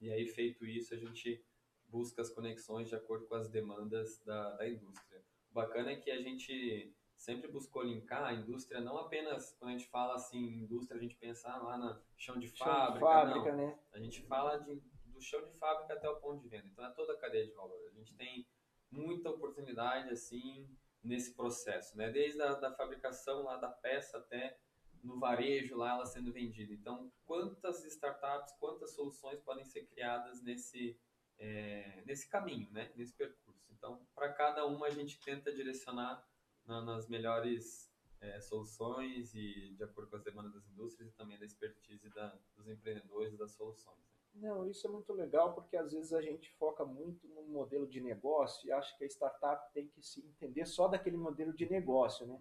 E 0.00 0.10
aí, 0.10 0.26
feito 0.26 0.64
isso, 0.64 0.94
a 0.94 0.96
gente 0.96 1.44
busca 1.86 2.22
as 2.22 2.30
conexões 2.30 2.88
de 2.88 2.94
acordo 2.94 3.26
com 3.26 3.34
as 3.34 3.50
demandas 3.50 4.20
da, 4.24 4.56
da 4.56 4.66
indústria. 4.66 5.22
O 5.50 5.54
bacana 5.54 5.90
é 5.90 5.96
que 5.96 6.10
a 6.10 6.22
gente 6.22 6.94
sempre 7.20 7.48
buscou 7.48 7.82
linkar 7.82 8.24
a 8.24 8.32
indústria, 8.32 8.80
não 8.80 8.96
apenas 8.96 9.54
quando 9.58 9.74
a 9.74 9.76
gente 9.76 9.90
fala 9.90 10.14
assim, 10.14 10.62
indústria, 10.62 10.98
a 10.98 11.02
gente 11.02 11.14
pensa 11.16 11.54
lá 11.54 11.76
na 11.76 12.02
chão 12.16 12.38
de 12.38 12.48
chão 12.48 12.66
fábrica, 12.66 12.94
de 12.94 13.00
fábrica 13.00 13.52
não. 13.52 13.66
Né? 13.66 13.78
A 13.92 13.98
gente 14.00 14.22
fala 14.22 14.56
de, 14.56 14.76
do 15.04 15.20
chão 15.20 15.44
de 15.44 15.52
fábrica 15.58 15.92
até 15.92 16.08
o 16.08 16.16
ponto 16.16 16.42
de 16.42 16.48
venda. 16.48 16.66
Então, 16.66 16.82
é 16.84 16.90
toda 16.92 17.12
a 17.12 17.18
cadeia 17.18 17.46
de 17.46 17.52
valor. 17.52 17.78
A 17.88 17.92
gente 17.92 18.14
tem 18.14 18.48
muita 18.90 19.28
oportunidade, 19.28 20.08
assim, 20.08 20.66
nesse 21.04 21.34
processo, 21.34 21.94
né? 21.94 22.10
Desde 22.10 22.40
a 22.40 22.54
da 22.54 22.72
fabricação 22.72 23.42
lá 23.42 23.58
da 23.58 23.68
peça 23.68 24.16
até 24.16 24.58
no 25.02 25.18
varejo 25.18 25.76
lá 25.76 25.94
ela 25.96 26.06
sendo 26.06 26.32
vendida. 26.32 26.72
Então, 26.72 27.12
quantas 27.26 27.84
startups, 27.84 28.54
quantas 28.58 28.94
soluções 28.94 29.40
podem 29.40 29.64
ser 29.66 29.86
criadas 29.88 30.42
nesse 30.42 30.98
é, 31.38 32.02
nesse 32.06 32.28
caminho, 32.30 32.70
né? 32.70 32.90
Nesse 32.96 33.14
percurso. 33.14 33.70
Então, 33.70 34.06
para 34.14 34.32
cada 34.32 34.64
uma 34.66 34.86
a 34.86 34.90
gente 34.90 35.20
tenta 35.20 35.52
direcionar 35.52 36.26
na, 36.70 36.80
nas 36.80 37.08
melhores 37.08 37.92
é, 38.20 38.40
soluções 38.40 39.34
e 39.34 39.74
de 39.76 39.82
acordo 39.82 40.08
com 40.08 40.16
as 40.16 40.22
demandas 40.22 40.54
das 40.54 40.68
indústrias 40.68 41.10
e 41.10 41.16
também 41.16 41.38
da 41.38 41.44
expertise 41.44 42.08
da, 42.10 42.38
dos 42.56 42.68
empreendedores 42.68 43.36
das 43.36 43.52
soluções. 43.52 43.98
Não, 44.32 44.64
isso 44.70 44.86
é 44.86 44.90
muito 44.90 45.12
legal 45.12 45.52
porque 45.52 45.76
às 45.76 45.90
vezes 45.90 46.12
a 46.12 46.22
gente 46.22 46.52
foca 46.52 46.84
muito 46.84 47.26
no 47.26 47.42
modelo 47.42 47.88
de 47.88 48.00
negócio 48.00 48.68
e 48.68 48.72
acha 48.72 48.96
que 48.96 49.02
a 49.02 49.08
startup 49.08 49.72
tem 49.72 49.88
que 49.88 50.00
se 50.00 50.24
entender 50.24 50.64
só 50.66 50.86
daquele 50.86 51.16
modelo 51.16 51.52
de 51.52 51.68
negócio, 51.68 52.24
né? 52.26 52.40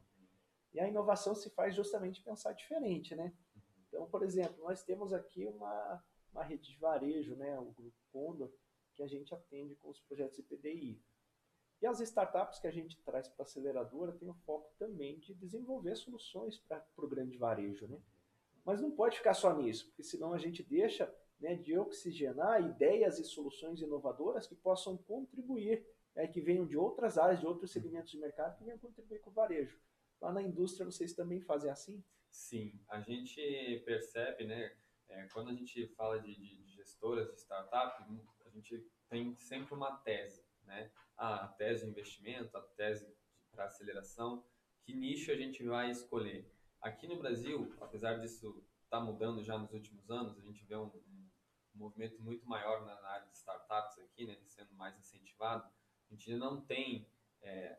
E 0.72 0.80
a 0.80 0.88
inovação 0.88 1.34
se 1.34 1.50
faz 1.50 1.74
justamente 1.76 2.22
pensar 2.22 2.54
diferente, 2.54 3.16
né? 3.16 3.36
Então, 3.88 4.08
por 4.08 4.22
exemplo, 4.22 4.64
nós 4.64 4.84
temos 4.84 5.12
aqui 5.12 5.48
uma, 5.48 6.04
uma 6.32 6.44
rede 6.44 6.72
de 6.72 6.78
varejo, 6.78 7.36
né, 7.36 7.60
o 7.60 7.72
Grupo 7.72 7.98
Condor, 8.12 8.52
que 8.94 9.02
a 9.02 9.08
gente 9.08 9.34
atende 9.34 9.76
com 9.78 9.90
os 9.90 10.00
projetos 10.02 10.38
IPDI. 10.38 11.02
E 11.82 11.88
as 11.88 12.00
startups 12.02 12.60
que 12.60 12.68
a 12.68 12.72
gente 12.72 12.98
traz 13.04 13.28
para 13.28 13.44
a 13.44 13.48
aceleradora 13.48 14.12
tem 14.12 14.30
o 14.30 14.34
foco 14.34 14.74
também 14.78 15.18
de 15.20 15.34
desenvolver 15.34 15.96
soluções 15.96 16.58
para 16.58 16.86
o 16.98 17.08
grande 17.08 17.38
varejo, 17.38 17.88
né? 17.88 18.00
Mas 18.66 18.82
não 18.82 18.92
pode 18.92 19.18
ficar 19.18 19.34
só 19.34 19.56
nisso, 19.56 19.88
porque 19.88 20.04
senão 20.04 20.34
a 20.34 20.38
gente 20.38 20.62
deixa 20.62 21.12
né, 21.40 21.56
de 21.56 21.78
oxigenar 21.78 22.62
ideias 22.62 23.18
e 23.18 23.24
soluções 23.24 23.82
inovadoras 23.82 24.46
que 24.46 24.56
possam 24.56 24.98
contribuir, 24.98 25.86
é, 26.16 26.28
que 26.28 26.42
venham 26.42 26.66
de 26.66 26.78
outras 26.78 27.18
áreas, 27.18 27.40
de 27.40 27.48
outros 27.48 27.72
segmentos 27.72 28.12
de 28.12 28.20
mercado, 28.20 28.58
que 28.58 28.64
venham 28.66 28.78
contribuir 28.78 29.20
com 29.22 29.30
o 29.30 29.34
varejo. 29.34 29.80
Lá 30.20 30.34
na 30.34 30.42
indústria 30.42 30.86
vocês 30.86 31.14
também 31.14 31.40
fazem 31.40 31.72
assim? 31.72 32.04
Sim, 32.30 32.78
a 32.90 33.00
gente 33.00 33.82
percebe, 33.86 34.46
né, 34.46 34.76
é, 35.08 35.28
quando 35.30 35.50
a 35.50 35.54
gente 35.54 35.88
fala 35.96 36.20
de, 36.20 36.36
de, 36.36 36.58
de, 36.58 36.76
gestoras 36.76 37.30
de 37.32 37.40
startup, 37.40 38.04
a 38.46 38.50
gente 38.50 38.86
tem 39.10 39.36
sempre 39.38 39.74
uma 39.74 39.98
tese, 39.98 40.44
né? 40.64 40.92
A 41.20 41.48
tese 41.50 41.84
de 41.84 41.92
investimento, 41.92 42.58
a 42.58 42.62
tese 42.62 43.06
para 43.52 43.66
aceleração, 43.66 44.46
que 44.84 44.96
nicho 44.96 45.32
a 45.32 45.36
gente 45.36 45.64
vai 45.64 45.92
escolher. 45.92 46.50
Aqui 46.82 47.08
no 47.08 47.20
Brasil, 47.20 47.76
apesar 47.82 48.20
disso 48.20 48.64
estar 48.86 49.00
tá 49.00 49.04
mudando 49.04 49.44
já 49.44 49.58
nos 49.58 49.74
últimos 49.74 50.10
anos, 50.10 50.38
a 50.38 50.42
gente 50.42 50.64
vê 50.66 50.78
um, 50.78 50.90
movimento 51.76 52.22
muito 52.22 52.48
maior 52.48 52.86
na, 52.86 53.00
na 53.02 53.10
área 53.10 53.28
de 53.28 53.36
startups 53.36 54.00
aqui, 54.00 54.26
né, 54.26 54.38
sendo 54.48 54.74
mais 54.76 54.98
incentivado, 54.98 55.70
a 56.10 56.14
gente 56.14 56.34
não 56.36 56.62
tem, 56.62 57.08
é, 57.42 57.78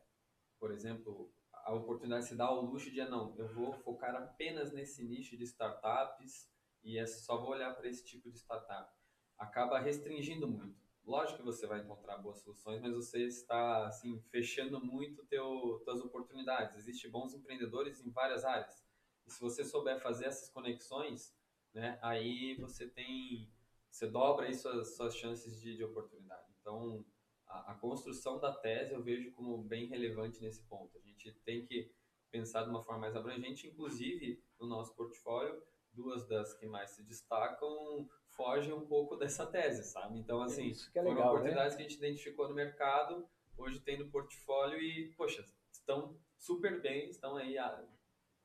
por 0.58 0.70
exemplo, 0.70 1.32
a 1.52 1.74
oportunidade 1.74 2.24
de 2.24 2.28
se 2.28 2.36
dar 2.36 2.46
ao 2.46 2.62
luxo 2.62 2.90
de, 2.90 3.00
ah, 3.00 3.08
não, 3.08 3.34
eu 3.36 3.48
vou 3.48 3.72
focar 3.72 4.14
apenas 4.14 4.72
nesse 4.72 5.02
nicho 5.04 5.36
de 5.36 5.44
startups 5.44 6.50
e 6.82 6.98
é 6.98 7.06
só 7.06 7.38
vou 7.38 7.50
olhar 7.50 7.74
para 7.74 7.88
esse 7.88 8.04
tipo 8.04 8.30
de 8.30 8.38
startup. 8.38 8.94
Acaba 9.36 9.78
restringindo 9.78 10.48
muito. 10.48 10.89
Lógico 11.10 11.38
que 11.38 11.44
você 11.44 11.66
vai 11.66 11.80
encontrar 11.80 12.18
boas 12.18 12.38
soluções, 12.38 12.80
mas 12.80 12.94
você 12.94 13.26
está 13.26 13.84
assim 13.88 14.20
fechando 14.30 14.80
muito 14.80 15.26
teu 15.26 15.82
tuas 15.84 16.00
oportunidades. 16.00 16.76
Existem 16.76 17.10
bons 17.10 17.34
empreendedores 17.34 18.00
em 18.00 18.12
várias 18.12 18.44
áreas. 18.44 18.86
E 19.26 19.30
se 19.32 19.40
você 19.40 19.64
souber 19.64 20.00
fazer 20.00 20.26
essas 20.26 20.48
conexões, 20.50 21.36
né, 21.74 21.98
aí 22.00 22.54
você 22.60 22.88
tem 22.88 23.52
você 23.90 24.06
dobra 24.06 24.46
aí 24.46 24.54
suas, 24.54 24.94
suas 24.94 25.16
chances 25.16 25.60
de, 25.60 25.76
de 25.76 25.82
oportunidade. 25.82 26.46
Então, 26.60 27.04
a, 27.44 27.72
a, 27.72 27.74
construção 27.74 28.38
da 28.38 28.54
tese 28.54 28.94
eu 28.94 29.02
vejo 29.02 29.32
como 29.32 29.64
bem 29.64 29.88
relevante 29.88 30.40
nesse 30.40 30.62
ponto. 30.68 30.96
A 30.96 31.00
gente 31.00 31.32
tem 31.44 31.66
que 31.66 31.92
pensar 32.30 32.62
de 32.62 32.70
uma 32.70 32.84
forma 32.84 33.00
mais 33.00 33.16
abrangente, 33.16 33.66
inclusive 33.66 34.40
no 34.60 34.68
nosso 34.68 34.94
portfólio, 34.94 35.60
duas 35.92 36.24
das 36.28 36.54
que 36.54 36.66
mais 36.66 36.90
se 36.90 37.02
destacam 37.02 38.08
fogem 38.40 38.72
um 38.72 38.86
pouco 38.86 39.16
dessa 39.16 39.46
tese, 39.46 39.84
sabe? 39.84 40.18
Então, 40.18 40.40
assim, 40.40 40.68
Isso 40.68 40.90
que 40.90 40.98
é 40.98 41.02
legal, 41.02 41.16
foram 41.16 41.24
né? 41.24 41.30
oportunidades 41.32 41.72
né? 41.72 41.76
que 41.76 41.86
a 41.86 41.88
gente 41.88 41.98
identificou 41.98 42.48
no 42.48 42.54
mercado, 42.54 43.28
hoje 43.54 43.78
tem 43.80 43.98
no 43.98 44.10
portfólio 44.10 44.80
e, 44.80 45.12
poxa, 45.14 45.44
estão 45.70 46.18
super 46.38 46.80
bem, 46.80 47.10
estão 47.10 47.36
aí 47.36 47.58
ah, 47.58 47.84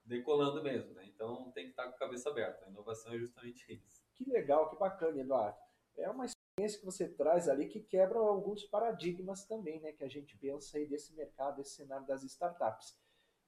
decolando 0.04 0.62
mesmo, 0.62 0.94
né? 0.94 1.06
Então, 1.06 1.50
tem 1.54 1.64
que 1.64 1.70
estar 1.70 1.86
com 1.88 1.96
a 1.96 1.98
cabeça 1.98 2.30
aberta. 2.30 2.66
A 2.66 2.70
inovação 2.70 3.14
é 3.14 3.18
justamente 3.18 3.74
isso. 3.74 4.04
Que 4.14 4.30
legal, 4.30 4.70
que 4.70 4.76
bacana, 4.76 5.22
Eduardo. 5.22 5.58
É 5.98 6.10
uma 6.10 6.26
experiência 6.26 6.80
que 6.80 6.86
você 6.86 7.08
traz 7.08 7.48
ali 7.48 7.70
que 7.70 7.80
quebra 7.80 8.20
alguns 8.20 8.66
paradigmas 8.66 9.46
também, 9.46 9.80
né? 9.80 9.94
Que 9.94 10.04
a 10.04 10.10
gente 10.10 10.38
pensa 10.38 10.78
aí 10.78 10.86
desse 10.86 11.14
mercado, 11.14 11.56
desse 11.56 11.76
cenário 11.76 12.06
das 12.06 12.22
startups. 12.24 13.00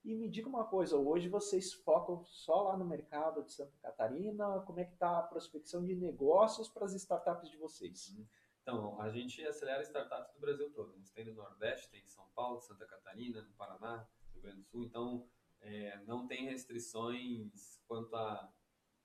E 0.03 0.15
me 0.15 0.29
diga 0.29 0.47
uma 0.47 0.63
coisa, 0.63 0.97
hoje 0.97 1.27
vocês 1.27 1.73
focam 1.73 2.23
só 2.23 2.61
lá 2.63 2.77
no 2.77 2.85
mercado 2.85 3.43
de 3.43 3.51
Santa 3.51 3.77
Catarina? 3.81 4.61
Como 4.61 4.79
é 4.79 4.85
que 4.85 4.93
está 4.93 5.19
a 5.19 5.23
prospecção 5.23 5.83
de 5.83 5.95
negócios 5.95 6.69
para 6.69 6.85
as 6.85 6.93
startups 6.93 7.49
de 7.49 7.57
vocês? 7.57 8.09
Uhum. 8.09 8.25
Então, 8.61 9.01
a 9.01 9.09
gente 9.09 9.45
acelera 9.45 9.81
startups 9.83 10.33
do 10.33 10.39
Brasil 10.39 10.71
todo. 10.71 10.93
A 10.93 10.95
gente 10.97 11.11
tem 11.11 11.25
no 11.25 11.33
Nordeste, 11.33 11.89
tem 11.89 12.03
em 12.03 12.07
São 12.07 12.27
Paulo, 12.35 12.61
Santa 12.61 12.85
Catarina, 12.85 13.41
no 13.41 13.53
Paraná, 13.53 14.07
no 14.21 14.33
Rio 14.33 14.41
Grande 14.41 14.61
do 14.61 14.65
Sul. 14.65 14.83
Então, 14.83 15.27
é, 15.61 16.01
não 16.05 16.27
tem 16.27 16.45
restrições 16.45 17.81
quanto 17.87 18.15
a 18.15 18.53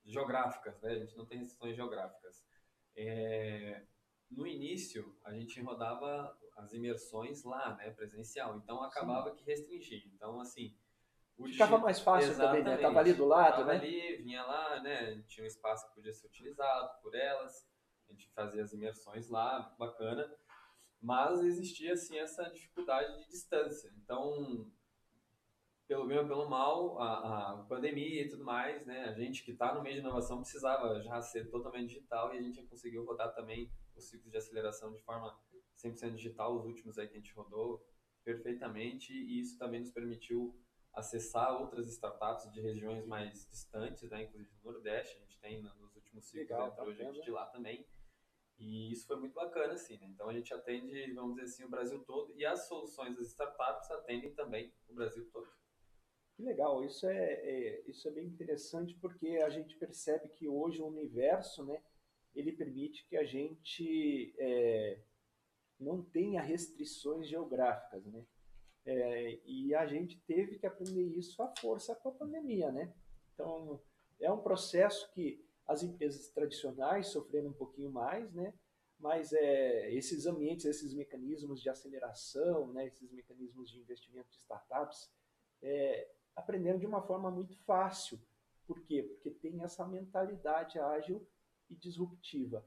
geográficas, 0.05 0.79
né? 0.81 0.91
A 0.91 0.99
gente 0.99 1.15
não 1.17 1.25
tem 1.25 1.39
restrições 1.39 1.75
geográficas. 1.75 2.45
É, 2.95 3.85
no 4.29 4.45
início, 4.45 5.17
a 5.23 5.33
gente 5.33 5.61
rodava 5.61 6.37
as 6.57 6.73
imersões 6.73 7.43
lá, 7.43 7.75
né, 7.75 7.91
presencial. 7.91 8.57
Então 8.57 8.83
acabava 8.83 9.29
Sim. 9.29 9.35
que 9.37 9.43
restringia. 9.43 10.03
Então 10.13 10.39
assim, 10.39 10.75
ficava 11.51 11.77
mais 11.77 11.99
fácil 11.99 12.35
também, 12.35 12.63
né? 12.63 12.77
Tava 12.77 12.99
ali 12.99 13.13
do 13.13 13.25
lado, 13.25 13.57
Tava 13.57 13.73
né? 13.73 13.79
ali, 13.79 14.17
vinha 14.17 14.43
lá, 14.43 14.81
né? 14.81 15.21
Tinha 15.27 15.43
um 15.43 15.47
espaço 15.47 15.87
que 15.87 15.95
podia 15.95 16.13
ser 16.13 16.27
utilizado 16.27 17.01
por 17.01 17.15
elas. 17.15 17.67
A 18.07 18.11
gente 18.11 18.29
fazia 18.31 18.63
as 18.63 18.73
imersões 18.73 19.29
lá, 19.29 19.75
bacana. 19.77 20.31
Mas 21.01 21.41
existia 21.43 21.93
assim 21.93 22.17
essa 22.17 22.43
dificuldade 22.49 23.17
de 23.17 23.29
distância. 23.29 23.91
Então 23.97 24.71
pelo 25.87 26.07
bem 26.07 26.17
ou 26.17 26.25
pelo 26.25 26.49
mal, 26.49 26.99
a, 26.99 27.51
a 27.51 27.57
pandemia 27.65 28.23
e 28.23 28.27
tudo 28.27 28.43
mais, 28.43 28.85
né? 28.85 29.05
A 29.05 29.13
gente 29.13 29.43
que 29.43 29.51
está 29.51 29.75
no 29.75 29.83
meio 29.83 29.95
de 29.95 30.01
inovação 30.01 30.41
precisava 30.41 31.01
já 31.01 31.21
ser 31.21 31.49
totalmente 31.49 31.89
digital 31.89 32.33
e 32.33 32.37
a 32.37 32.41
gente 32.41 32.63
conseguiu 32.63 33.05
rodar 33.05 33.33
também 33.35 33.69
os 33.95 34.09
ciclos 34.09 34.31
de 34.31 34.37
aceleração 34.37 34.91
de 34.91 34.99
forma 35.03 35.37
100% 35.77 36.15
digital, 36.15 36.55
os 36.55 36.65
últimos 36.65 36.97
aí 36.97 37.07
que 37.07 37.13
a 37.13 37.19
gente 37.19 37.33
rodou 37.33 37.85
perfeitamente 38.23 39.13
e 39.13 39.41
isso 39.41 39.57
também 39.57 39.81
nos 39.81 39.91
permitiu 39.91 40.57
acessar 40.93 41.59
outras 41.59 41.87
startups 41.87 42.51
de 42.51 42.61
regiões 42.61 43.05
mais 43.05 43.47
distantes, 43.49 44.09
né, 44.09 44.23
inclusive 44.23 44.51
no 44.63 44.71
Nordeste, 44.71 45.17
a 45.17 45.19
gente 45.21 45.39
tem 45.39 45.61
nos 45.61 45.95
últimos 45.95 46.25
ciclos, 46.25 46.49
Legal, 46.49 46.67
entrou 46.67 46.93
gente 46.93 47.21
de 47.21 47.31
lá 47.31 47.45
também. 47.47 47.85
E 48.59 48.91
isso 48.91 49.07
foi 49.07 49.17
muito 49.17 49.33
bacana, 49.33 49.73
assim, 49.73 49.97
né? 49.97 50.07
Então 50.07 50.29
a 50.29 50.33
gente 50.33 50.53
atende, 50.53 51.11
vamos 51.13 51.35
dizer 51.35 51.47
assim, 51.47 51.63
o 51.63 51.69
Brasil 51.69 52.03
todo 52.03 52.33
e 52.35 52.45
as 52.45 52.67
soluções 52.67 53.15
das 53.15 53.27
startups 53.27 53.89
atendem 53.89 54.33
também 54.33 54.71
o 54.87 54.93
Brasil 54.93 55.27
todo. 55.31 55.49
Que 56.35 56.43
legal, 56.43 56.83
isso 56.83 57.07
é, 57.07 57.33
é, 57.33 57.83
isso 57.87 58.07
é 58.07 58.11
bem 58.11 58.25
interessante 58.25 58.95
porque 58.95 59.37
a 59.37 59.49
gente 59.49 59.75
percebe 59.77 60.29
que 60.29 60.47
hoje 60.47 60.81
o 60.81 60.87
universo, 60.87 61.65
né, 61.65 61.81
ele 62.33 62.51
permite 62.51 63.05
que 63.07 63.17
a 63.17 63.23
gente 63.23 64.33
é, 64.37 64.99
não 65.79 66.03
tenha 66.03 66.41
restrições 66.41 67.27
geográficas, 67.27 68.05
né? 68.05 68.25
É, 68.85 69.39
e 69.45 69.73
a 69.73 69.85
gente 69.85 70.19
teve 70.21 70.57
que 70.57 70.65
aprender 70.65 71.03
isso 71.03 71.41
à 71.41 71.53
força 71.59 71.95
com 71.95 72.09
a 72.09 72.13
pandemia, 72.13 72.71
né? 72.71 72.93
Então, 73.33 73.81
é 74.19 74.31
um 74.31 74.41
processo 74.41 75.11
que 75.13 75.43
as 75.65 75.83
empresas 75.83 76.29
tradicionais 76.29 77.07
sofreram 77.07 77.49
um 77.49 77.53
pouquinho 77.53 77.91
mais, 77.91 78.33
né? 78.33 78.53
Mas 78.99 79.33
é, 79.33 79.93
esses 79.93 80.25
ambientes, 80.25 80.65
esses 80.65 80.93
mecanismos 80.93 81.61
de 81.61 81.69
aceleração, 81.69 82.71
né? 82.71 82.87
esses 82.87 83.11
mecanismos 83.11 83.69
de 83.69 83.79
investimento 83.79 84.29
de 84.29 84.37
startups, 84.37 85.11
é, 85.61 86.09
aprenderam 86.35 86.79
de 86.79 86.85
uma 86.85 87.01
forma 87.01 87.29
muito 87.29 87.53
fácil. 87.65 88.17
Por 88.65 88.81
quê? 88.81 89.03
Porque 89.03 89.29
tem 89.29 89.61
essa 89.61 89.85
mentalidade 89.85 90.79
ágil 90.79 91.27
e 91.69 91.75
disruptiva. 91.75 92.65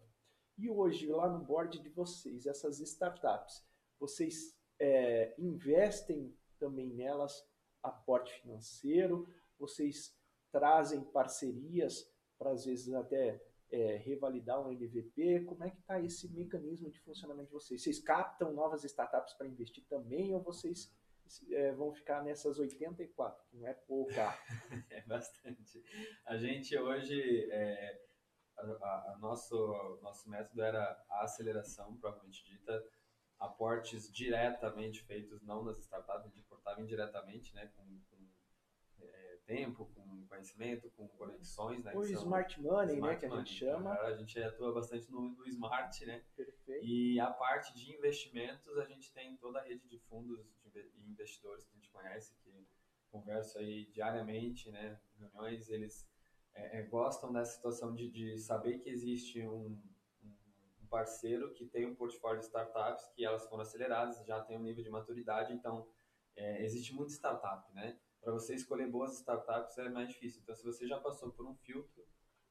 E 0.59 0.69
hoje, 0.69 1.07
lá 1.07 1.29
no 1.29 1.43
board 1.43 1.79
de 1.79 1.89
vocês, 1.89 2.47
essas 2.47 2.81
startups, 2.81 3.65
vocês 3.99 4.55
é, 4.79 5.35
investem 5.39 6.37
também 6.59 6.93
nelas 6.93 7.47
aporte 7.83 8.33
financeiro, 8.41 9.29
vocês 9.59 10.17
trazem 10.51 11.03
parcerias 11.05 12.11
para, 12.39 12.51
às 12.51 12.65
vezes, 12.65 12.93
até 12.95 13.43
é, 13.71 13.97
revalidar 13.97 14.61
um 14.61 14.71
MVP? 14.71 15.45
Como 15.45 15.65
é 15.65 15.71
que 15.71 15.81
está 15.81 16.01
esse 16.01 16.29
mecanismo 16.33 16.91
de 16.91 17.01
funcionamento 17.01 17.49
de 17.49 17.53
vocês? 17.53 17.83
Vocês 17.83 17.99
captam 18.01 18.53
novas 18.53 18.85
startups 18.85 19.35
para 19.35 19.47
investir 19.47 19.85
também 19.89 20.35
ou 20.35 20.41
vocês 20.41 20.93
é, 21.51 21.73
vão 21.73 21.93
ficar 21.93 22.23
nessas 22.23 22.59
84, 22.59 23.45
que 23.49 23.57
não 23.57 23.67
é 23.67 23.75
pouca? 23.75 24.39
é 24.91 25.03
bastante. 25.03 25.83
A 26.27 26.37
gente 26.37 26.77
hoje, 26.79 27.51
é, 27.51 28.01
a, 28.57 29.13
a, 29.13 29.19
nosso, 29.21 29.99
nosso 30.03 30.29
método 30.29 30.63
era 30.63 31.05
a 31.09 31.25
aceleração, 31.25 31.97
propriamente 31.97 32.45
dita, 32.45 32.85
aportes 33.39 34.11
diretamente 34.13 35.03
feitos, 35.05 35.43
não 35.43 35.65
nas 35.65 35.79
startups, 35.79 36.25
a 36.25 36.29
gente 36.29 36.41
aportava 36.41 36.81
indiretamente, 36.81 37.55
né, 37.55 37.71
com, 37.77 37.85
com 37.85 38.17
é, 39.01 39.39
tempo, 39.47 39.87
com 39.95 40.27
conhecimento, 40.27 40.91
com 40.97 41.07
conexões. 41.09 41.85
Né, 41.85 41.95
o 41.95 42.03
smart 42.05 42.61
money, 42.61 42.97
smart 42.97 43.15
né, 43.15 43.29
que 43.29 43.35
a 43.35 43.39
gente 43.39 43.53
chama. 43.53 43.93
A 44.01 44.17
gente 44.17 44.43
atua 44.43 44.73
bastante 44.73 45.11
no, 45.11 45.31
no 45.31 45.47
smart, 45.47 46.05
né? 46.07 46.23
Perfeito. 46.35 46.85
E 46.85 47.21
a 47.21 47.31
parte 47.31 47.75
de 47.75 47.95
investimentos, 47.95 48.77
a 48.79 48.85
gente 48.85 49.13
tem 49.13 49.37
toda 49.37 49.61
a 49.61 49.63
rede 49.63 49.87
de 49.89 49.99
fundos 49.99 50.47
e 50.75 51.11
investidores 51.11 51.65
que 51.65 51.73
a 51.73 51.77
gente 51.77 51.91
conhece, 51.91 52.35
que 52.43 52.67
conversa 53.11 53.61
aí 53.61 53.87
diariamente, 53.87 54.71
né, 54.71 55.01
reuniões, 55.19 55.69
eles 55.71 56.07
é, 56.55 56.81
é, 56.81 56.83
gostam 56.83 57.33
dessa 57.33 57.55
situação 57.55 57.95
de, 57.95 58.11
de 58.11 58.39
saber 58.39 58.79
que 58.79 58.91
existe 58.91 59.47
um 59.47 59.81
parceiro 60.97 61.53
que 61.53 61.67
tem 61.67 61.85
um 61.85 61.95
portfólio 61.95 62.41
de 62.41 62.47
startups 62.47 63.07
que 63.15 63.23
elas 63.23 63.47
foram 63.47 63.61
aceleradas, 63.61 64.25
já 64.25 64.41
tem 64.43 64.57
um 64.57 64.63
nível 64.63 64.83
de 64.83 64.89
maturidade, 64.89 65.53
então 65.53 65.87
é, 66.35 66.65
existe 66.65 66.95
muita 66.95 67.13
startup, 67.13 67.71
né? 67.75 67.99
Para 68.23 68.33
você 68.33 68.55
escolher 68.55 68.91
boas 68.91 69.19
startups 69.19 69.77
é 69.77 69.91
mais 69.91 70.09
difícil. 70.09 70.41
Então, 70.43 70.55
se 70.55 70.65
você 70.65 70.87
já 70.87 70.99
passou 70.99 71.31
por 71.33 71.47
um 71.47 71.55
filtro, 71.55 72.03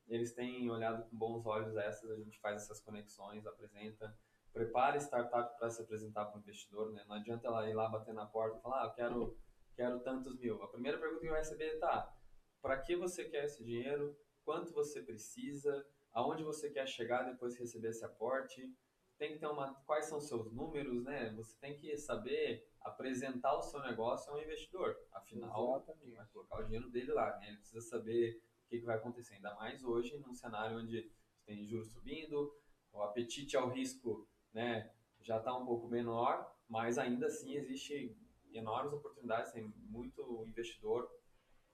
eles 0.08 0.36
têm 0.36 0.70
olhado 0.70 1.10
com 1.10 1.18
bons 1.18 1.44
olhos 1.48 1.76
essas, 1.76 2.12
a 2.12 2.18
gente 2.18 2.40
faz 2.40 2.62
essas 2.62 2.80
conexões, 2.80 3.48
apresenta, 3.48 4.16
prepara 4.54 4.96
a 4.96 5.02
startup 5.02 5.58
para 5.58 5.72
se 5.72 5.82
apresentar 5.82 6.26
para 6.26 6.38
o 6.38 6.40
investidor, 6.40 6.92
né? 6.92 7.04
Não 7.08 7.16
adianta 7.16 7.48
ela 7.48 7.68
ir 7.68 7.74
lá 7.74 7.90
bater 7.90 8.14
na 8.14 8.28
porta 8.28 8.60
e 8.60 8.62
falar, 8.62 8.84
ah, 8.84 8.86
eu 8.86 8.94
quero, 8.94 9.40
quero 9.76 10.00
tantos 10.02 10.38
mil. 10.38 10.62
A 10.62 10.68
primeira 10.68 11.00
pergunta 11.00 11.22
que 11.22 11.30
vai 11.30 11.40
receber 11.40 11.66
é, 11.66 11.78
tá, 11.80 12.16
para 12.62 12.80
que 12.80 12.96
você 12.96 13.26
quer 13.26 13.46
esse 13.46 13.64
dinheiro? 13.64 14.16
Quanto 14.44 14.72
você 14.72 15.02
precisa? 15.02 15.84
Aonde 16.16 16.44
você 16.44 16.70
quer 16.70 16.88
chegar 16.88 17.24
depois 17.24 17.54
de 17.54 17.60
receber 17.60 17.90
esse 17.90 18.04
aporte, 18.04 18.74
tem 19.18 19.34
que 19.34 19.40
ter 19.40 19.48
uma, 19.48 19.74
quais 19.86 20.06
são 20.06 20.18
os 20.18 20.28
seus 20.28 20.52
números, 20.52 21.04
né? 21.04 21.32
Você 21.36 21.56
tem 21.60 21.78
que 21.78 21.96
saber 21.98 22.68
apresentar 22.82 23.56
o 23.58 23.62
seu 23.62 23.82
negócio 23.82 24.32
ao 24.32 24.42
investidor. 24.42 24.98
Afinal, 25.12 25.76
Exatamente. 25.76 26.16
vai 26.16 26.26
colocar 26.28 26.60
o 26.60 26.64
dinheiro 26.64 26.90
dele 26.90 27.12
lá, 27.12 27.38
né? 27.38 27.50
Ele 27.50 27.58
precisa 27.58 27.82
saber 27.82 28.42
o 28.66 28.70
que, 28.70 28.80
que 28.80 28.86
vai 28.86 28.96
acontecer. 28.96 29.36
Ainda 29.36 29.54
mais 29.56 29.84
hoje, 29.84 30.18
num 30.18 30.34
cenário 30.34 30.78
onde 30.78 31.12
tem 31.46 31.66
juros 31.66 31.92
subindo, 31.92 32.58
o 32.94 33.02
apetite 33.02 33.58
ao 33.58 33.70
risco, 33.70 34.28
né? 34.54 34.92
Já 35.22 35.38
está 35.38 35.56
um 35.56 35.66
pouco 35.66 35.88
menor, 35.88 36.50
mas 36.68 36.98
ainda 36.98 37.28
assim 37.28 37.56
existe 37.56 38.18
enormes 38.54 38.94
oportunidades, 38.94 39.52
tem 39.52 39.64
muito 39.90 40.46
investidor 40.48 41.10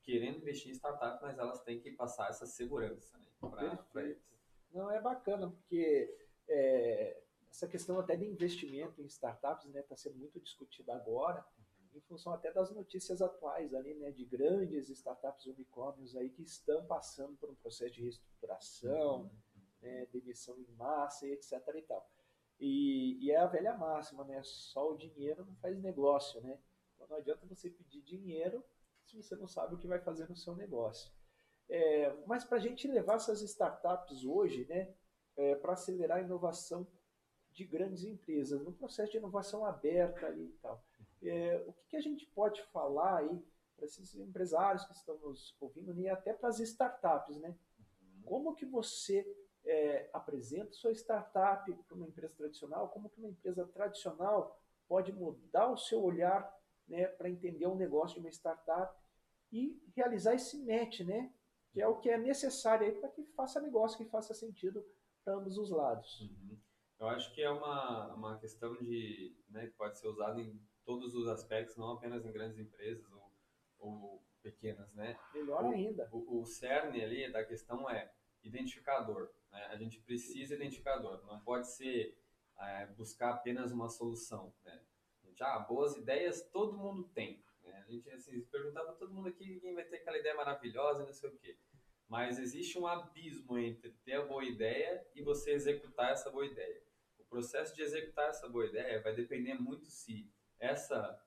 querendo 0.01 0.37
investir 0.37 0.71
em 0.71 0.75
startup, 0.75 1.21
mas 1.21 1.37
elas 1.37 1.61
têm 1.63 1.79
que 1.79 1.91
passar 1.91 2.29
essa 2.29 2.47
segurança 2.47 3.19
né, 3.19 3.79
para 3.91 4.03
eles. 4.03 4.30
Não, 4.73 4.89
é 4.89 5.01
bacana, 5.01 5.49
porque 5.49 6.17
é, 6.47 7.21
essa 7.49 7.67
questão 7.67 7.99
até 7.99 8.15
de 8.15 8.25
investimento 8.25 9.01
em 9.01 9.05
startups 9.05 9.65
está 9.65 9.79
né, 9.79 9.83
tá 9.83 9.95
sendo 9.95 10.17
muito 10.17 10.39
discutida 10.39 10.95
agora, 10.95 11.45
em 11.93 11.99
função 12.01 12.33
até 12.33 12.51
das 12.51 12.71
notícias 12.71 13.21
atuais 13.21 13.73
ali, 13.73 13.93
né, 13.95 14.11
de 14.11 14.23
grandes 14.23 14.89
startups 14.89 15.45
unicórnios 15.45 16.15
aí 16.15 16.29
que 16.29 16.41
estão 16.41 16.85
passando 16.85 17.35
por 17.37 17.49
um 17.49 17.55
processo 17.55 17.93
de 17.93 18.03
reestruturação, 18.03 19.29
né, 19.81 20.05
demissão 20.07 20.57
em 20.57 20.71
massa 20.75 21.27
e 21.27 21.33
etc. 21.33 21.53
e 21.75 21.81
tal. 21.81 22.09
E, 22.59 23.17
e, 23.25 23.31
é 23.31 23.37
a 23.37 23.47
velha 23.47 23.75
máxima, 23.75 24.23
né? 24.23 24.39
Só 24.43 24.91
o 24.91 24.95
dinheiro 24.95 25.43
não 25.43 25.55
faz 25.55 25.81
negócio, 25.81 26.39
né? 26.41 26.59
Então 26.93 27.07
não 27.07 27.17
adianta 27.17 27.43
você 27.47 27.71
pedir 27.71 28.01
dinheiro 28.03 28.63
se 29.03 29.17
você 29.17 29.35
não 29.35 29.47
sabe 29.47 29.73
o 29.73 29.79
que 29.79 29.87
vai 29.87 29.99
fazer 29.99 30.29
no 30.29 30.35
seu 30.35 30.55
negócio. 30.55 31.11
É, 31.73 32.13
mas 32.27 32.43
para 32.43 32.57
a 32.57 32.59
gente 32.59 32.85
levar 32.85 33.15
essas 33.15 33.41
startups 33.41 34.25
hoje, 34.25 34.65
né, 34.65 34.93
é, 35.37 35.55
para 35.55 35.71
acelerar 35.71 36.17
a 36.17 36.21
inovação 36.21 36.85
de 37.53 37.63
grandes 37.63 38.03
empresas, 38.03 38.61
no 38.61 38.73
processo 38.73 39.13
de 39.13 39.17
inovação 39.17 39.65
aberta 39.65 40.27
ali 40.27 40.47
e 40.47 40.57
tal. 40.61 40.83
É, 41.23 41.63
o 41.65 41.71
que, 41.71 41.85
que, 41.87 41.95
a 41.95 42.01
gente 42.01 42.25
pode 42.25 42.61
falar 42.73 43.19
aí 43.19 43.41
para 43.77 43.85
esses 43.85 44.13
empresários 44.15 44.83
que 44.85 44.93
estão 44.93 45.17
nos 45.19 45.55
ouvindo 45.61 45.97
e 45.97 46.09
até 46.09 46.33
para 46.33 46.49
as 46.49 46.59
startups, 46.59 47.37
né? 47.37 47.55
Como 48.25 48.53
que 48.53 48.65
você 48.65 49.25
é, 49.63 50.09
apresenta 50.11 50.73
sua 50.73 50.91
startup 50.91 51.71
para 51.73 51.95
uma 51.95 52.07
empresa 52.07 52.35
tradicional? 52.35 52.89
Como 52.89 53.09
que 53.09 53.19
uma 53.19 53.29
empresa 53.29 53.65
tradicional 53.67 54.59
pode 54.87 55.13
mudar 55.13 55.71
o 55.71 55.77
seu 55.77 56.03
olhar 56.03 56.53
né, 56.87 57.07
para 57.07 57.29
entender 57.29 57.65
o 57.65 57.75
negócio 57.75 58.15
de 58.15 58.19
uma 58.19 58.29
startup 58.29 58.93
e 59.51 59.81
realizar 59.95 60.33
esse 60.35 60.57
match, 60.57 61.01
né? 61.01 61.31
Que 61.71 61.81
é 61.81 61.87
o 61.87 61.97
que 61.99 62.09
é 62.09 62.17
necessário 62.17 62.99
para 62.99 63.09
que 63.09 63.23
faça 63.35 63.61
negócio, 63.61 63.97
que 63.97 64.09
faça 64.09 64.33
sentido 64.33 64.85
para 65.23 65.35
ambos 65.35 65.57
os 65.57 65.69
lados. 65.69 66.21
Uhum. 66.21 66.57
Eu 66.99 67.07
acho 67.07 67.33
que 67.33 67.41
é 67.41 67.49
uma, 67.49 68.13
uma 68.13 68.37
questão 68.37 68.75
de, 68.77 69.35
né, 69.49 69.67
que 69.67 69.73
pode 69.73 69.97
ser 69.97 70.07
usada 70.07 70.39
em 70.39 70.61
todos 70.85 71.15
os 71.15 71.27
aspectos, 71.27 71.77
não 71.77 71.91
apenas 71.91 72.25
em 72.25 72.31
grandes 72.31 72.59
empresas 72.59 73.11
ou, 73.11 73.31
ou 73.79 74.23
pequenas, 74.41 74.93
né? 74.93 75.17
Melhor 75.33 75.63
o, 75.63 75.71
ainda. 75.71 76.09
O, 76.11 76.41
o 76.41 76.45
cerne 76.45 77.03
ali 77.03 77.31
da 77.31 77.43
questão 77.43 77.89
é 77.89 78.11
identificador, 78.43 79.31
né? 79.51 79.65
A 79.71 79.75
gente 79.77 79.99
precisa 80.01 80.55
identificador, 80.55 81.23
não 81.25 81.39
pode 81.39 81.67
ser 81.71 82.17
é, 82.59 82.85
buscar 82.87 83.31
apenas 83.31 83.71
uma 83.71 83.89
solução, 83.89 84.53
né? 84.63 84.81
Já 85.33 85.55
ah, 85.55 85.59
boas 85.59 85.95
ideias 85.95 86.47
todo 86.51 86.77
mundo 86.77 87.09
tem, 87.15 87.43
a 87.65 87.81
gente 87.81 88.09
assim, 88.09 88.41
perguntar 88.45 88.83
para 88.83 88.93
todo 88.93 89.13
mundo 89.13 89.29
aqui, 89.29 89.45
ninguém 89.45 89.73
vai 89.73 89.83
ter 89.83 89.97
aquela 89.97 90.17
ideia 90.17 90.35
maravilhosa, 90.35 91.05
não 91.05 91.13
sei 91.13 91.29
o 91.29 91.37
quê. 91.37 91.57
Mas 92.07 92.39
existe 92.39 92.77
um 92.77 92.87
abismo 92.87 93.57
entre 93.57 93.91
ter 94.03 94.13
a 94.13 94.25
boa 94.25 94.43
ideia 94.43 95.05
e 95.15 95.21
você 95.21 95.51
executar 95.51 96.11
essa 96.11 96.29
boa 96.29 96.45
ideia. 96.45 96.83
O 97.17 97.23
processo 97.25 97.75
de 97.75 97.81
executar 97.81 98.29
essa 98.29 98.49
boa 98.49 98.65
ideia 98.65 99.01
vai 99.01 99.15
depender 99.15 99.53
muito 99.53 99.85
se 99.85 100.29
essa 100.59 101.19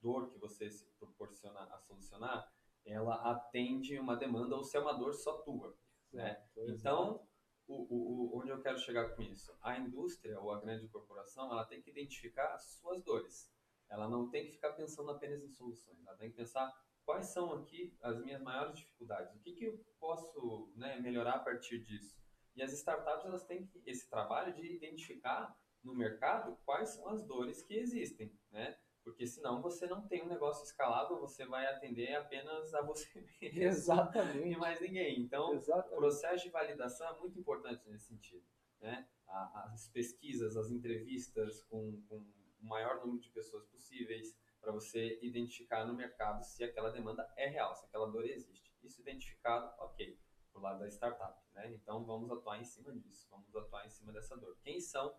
dor 0.00 0.30
que 0.30 0.38
você 0.38 0.70
se 0.70 0.86
proporciona 0.98 1.60
a 1.60 1.78
solucionar, 1.78 2.52
ela 2.84 3.30
atende 3.30 3.98
uma 3.98 4.16
demanda 4.16 4.56
ou 4.56 4.64
se 4.64 4.76
é 4.76 4.80
uma 4.80 4.92
dor 4.92 5.14
só 5.14 5.38
tua. 5.38 5.76
Né? 6.12 6.40
Então, 6.56 7.26
o, 7.66 7.74
o, 7.74 8.38
onde 8.38 8.50
eu 8.50 8.60
quero 8.60 8.78
chegar 8.78 9.10
com 9.14 9.22
isso? 9.22 9.56
A 9.60 9.78
indústria 9.78 10.38
ou 10.40 10.52
a 10.52 10.60
grande 10.60 10.88
corporação, 10.88 11.50
ela 11.50 11.64
tem 11.64 11.82
que 11.82 11.90
identificar 11.90 12.54
as 12.54 12.64
suas 12.74 13.02
dores. 13.02 13.52
Ela 13.88 14.08
não 14.08 14.28
tem 14.28 14.46
que 14.46 14.52
ficar 14.52 14.72
pensando 14.72 15.10
apenas 15.10 15.42
em 15.42 15.50
soluções, 15.50 16.04
ela 16.06 16.16
tem 16.16 16.30
que 16.30 16.36
pensar 16.36 16.72
quais 17.04 17.26
são 17.26 17.52
aqui 17.52 17.96
as 18.02 18.18
minhas 18.18 18.42
maiores 18.42 18.76
dificuldades, 18.76 19.34
o 19.34 19.38
que, 19.38 19.52
que 19.52 19.64
eu 19.64 19.84
posso 20.00 20.72
né, 20.74 20.98
melhorar 21.00 21.34
a 21.34 21.38
partir 21.38 21.78
disso. 21.84 22.18
E 22.56 22.62
as 22.62 22.72
startups 22.72 23.26
elas 23.26 23.44
têm 23.44 23.70
esse 23.84 24.08
trabalho 24.08 24.52
de 24.54 24.74
identificar 24.74 25.56
no 25.84 25.94
mercado 25.94 26.58
quais 26.64 26.90
são 26.90 27.08
as 27.08 27.22
dores 27.22 27.62
que 27.62 27.74
existem, 27.74 28.36
né? 28.50 28.76
Porque 29.04 29.24
senão 29.24 29.62
você 29.62 29.86
não 29.86 30.08
tem 30.08 30.24
um 30.24 30.28
negócio 30.28 30.64
escalável, 30.64 31.20
você 31.20 31.46
vai 31.46 31.64
atender 31.66 32.12
apenas 32.16 32.74
a 32.74 32.82
você 32.82 33.06
mesmo. 33.40 33.62
Exatamente. 33.62 34.48
E 34.48 34.56
mais 34.56 34.80
ninguém. 34.80 35.20
Então, 35.20 35.54
Exatamente. 35.54 35.94
o 35.94 35.96
processo 35.96 36.44
de 36.44 36.50
validação 36.50 37.08
é 37.08 37.18
muito 37.20 37.38
importante 37.38 37.88
nesse 37.88 38.06
sentido. 38.06 38.44
Né? 38.80 39.06
As 39.28 39.88
pesquisas, 39.90 40.56
as 40.56 40.70
entrevistas 40.70 41.62
com, 41.64 42.02
com 42.08 42.26
o 42.60 42.66
maior 42.66 43.00
número 43.00 43.20
de 43.20 43.30
pessoas 43.30 43.66
possíveis, 43.66 44.36
para 44.60 44.72
você 44.72 45.18
identificar 45.22 45.84
no 45.84 45.94
mercado 45.94 46.42
se 46.42 46.64
aquela 46.64 46.90
demanda 46.90 47.30
é 47.36 47.48
real, 47.48 47.74
se 47.74 47.84
aquela 47.86 48.10
dor 48.10 48.24
existe. 48.24 48.74
Isso 48.82 49.00
identificado, 49.00 49.72
ok, 49.78 50.18
por 50.52 50.62
lado 50.62 50.80
da 50.80 50.88
startup. 50.88 51.40
Né? 51.52 51.72
Então, 51.72 52.04
vamos 52.04 52.30
atuar 52.30 52.60
em 52.60 52.64
cima 52.64 52.92
disso, 52.92 53.28
vamos 53.30 53.54
atuar 53.54 53.86
em 53.86 53.90
cima 53.90 54.12
dessa 54.12 54.36
dor. 54.36 54.58
Quem 54.62 54.80
são 54.80 55.14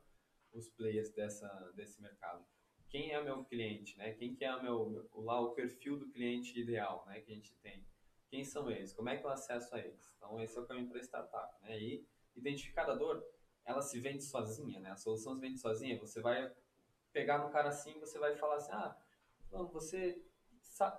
os 0.53 0.69
players 0.69 1.11
dessa, 1.11 1.47
desse 1.75 2.01
mercado? 2.01 2.45
quem 2.89 3.11
é 3.11 3.19
o 3.19 3.23
meu 3.23 3.43
cliente, 3.43 3.97
né? 3.97 4.13
Quem 4.13 4.33
que 4.33 4.43
é 4.45 4.55
o 4.55 4.63
meu, 4.63 5.09
lá 5.13 5.39
o 5.41 5.53
perfil 5.53 5.97
do 5.97 6.09
cliente 6.09 6.59
ideal, 6.59 7.05
né? 7.07 7.19
Que 7.21 7.31
a 7.31 7.35
gente 7.35 7.53
tem. 7.57 7.85
Quem 8.29 8.43
são 8.43 8.69
eles? 8.69 8.93
Como 8.93 9.09
é 9.09 9.17
que 9.17 9.25
eu 9.25 9.29
acesso 9.29 9.75
a 9.75 9.79
eles? 9.79 10.11
Então 10.17 10.41
esse 10.41 10.57
é 10.57 10.61
o 10.61 10.65
caminho 10.65 10.89
para 10.89 10.99
startup, 11.01 11.61
né? 11.63 11.79
E 11.79 12.05
identificar 12.35 12.89
a 12.89 12.95
dor, 12.95 13.23
ela 13.65 13.81
se 13.81 13.99
vende 13.99 14.23
sozinha, 14.23 14.79
né? 14.79 14.91
A 14.91 14.95
solução 14.95 15.35
se 15.35 15.41
vende 15.41 15.59
sozinha. 15.59 15.99
Você 15.99 16.21
vai 16.21 16.51
pegar 17.17 17.39
no 17.39 17.49
cara 17.49 17.69
assim, 17.69 17.99
você 17.99 18.19
vai 18.19 18.35
falar 18.35 18.57
assim, 18.57 18.71
ah, 18.73 18.95
não, 19.51 19.67
você 19.69 20.23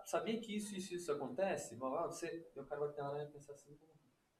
sabia 0.04 0.40
que 0.40 0.57
isso, 0.57 0.74
isso, 0.74 0.92
isso 0.92 1.12
acontece? 1.12 1.76
Você, 1.76 2.50
o 2.57 2.64
cara 2.64 2.81
vai 3.12 3.26
pensar 3.26 3.52
assim, 3.52 3.78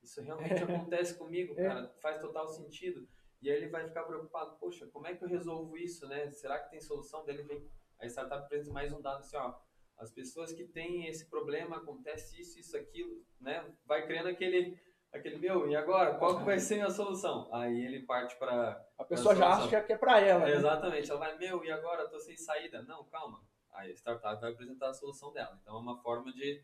isso 0.03 0.21
realmente 0.21 0.55
acontece 0.65 1.17
comigo, 1.17 1.55
é. 1.57 1.69
cara, 1.69 1.95
faz 2.03 2.21
total 2.21 2.49
sentido. 2.49 3.09
E 3.41 3.49
aí 3.49 3.57
ele 3.57 3.69
vai 3.69 3.87
ficar 3.87 4.03
preocupado, 4.03 4.57
poxa, 4.59 4.89
como 4.89 5.07
é 5.07 5.15
que 5.15 5.23
eu 5.23 5.29
resolvo 5.29 5.77
isso, 5.77 6.09
né? 6.09 6.33
Será 6.33 6.59
que 6.59 6.71
tem 6.71 6.81
solução? 6.81 7.25
Dele 7.25 7.45
vem 7.45 7.71
a 8.01 8.07
startup 8.07 8.45
apresenta 8.45 8.73
mais 8.73 8.93
um 8.93 9.01
dado 9.01 9.21
assim, 9.21 9.37
ó, 9.37 9.55
as 9.97 10.11
pessoas 10.11 10.53
que 10.53 10.65
têm 10.65 11.07
esse 11.07 11.29
problema, 11.29 11.77
acontece 11.77 12.41
isso, 12.41 12.59
isso, 12.59 12.77
aquilo, 12.77 13.25
né? 13.41 13.73
Vai 13.85 14.05
criando 14.05 14.29
aquele, 14.29 14.77
aquele, 15.13 15.37
meu, 15.39 15.69
e 15.69 15.77
agora? 15.77 16.15
Qual 16.15 16.39
que 16.39 16.45
vai 16.45 16.59
ser 16.59 16.81
a 16.81 16.91
solução? 16.91 17.49
Aí 17.53 17.85
ele 17.85 18.05
parte 18.05 18.37
para... 18.37 18.85
A 18.99 19.05
pessoa 19.05 19.35
já 19.35 19.49
acha 19.49 19.83
que 19.83 19.93
é 19.93 19.99
para 19.99 20.21
ela, 20.21 20.47
né? 20.47 20.55
Exatamente, 20.55 21.11
ela 21.11 21.21
vai, 21.21 21.37
meu, 21.39 21.65
e 21.65 21.71
agora? 21.71 22.09
Tô 22.09 22.19
sem 22.19 22.37
saída. 22.37 22.83
Não, 22.83 23.05
calma. 23.05 23.43
Aí 23.73 23.91
a 23.91 23.95
startup 23.95 24.41
vai 24.41 24.53
apresentar 24.53 24.91
a 24.91 24.95
solução 24.95 25.33
dela. 25.33 25.59
Então 25.63 25.77
é 25.77 25.81
uma 25.81 25.99
forma 26.03 26.33
de 26.33 26.63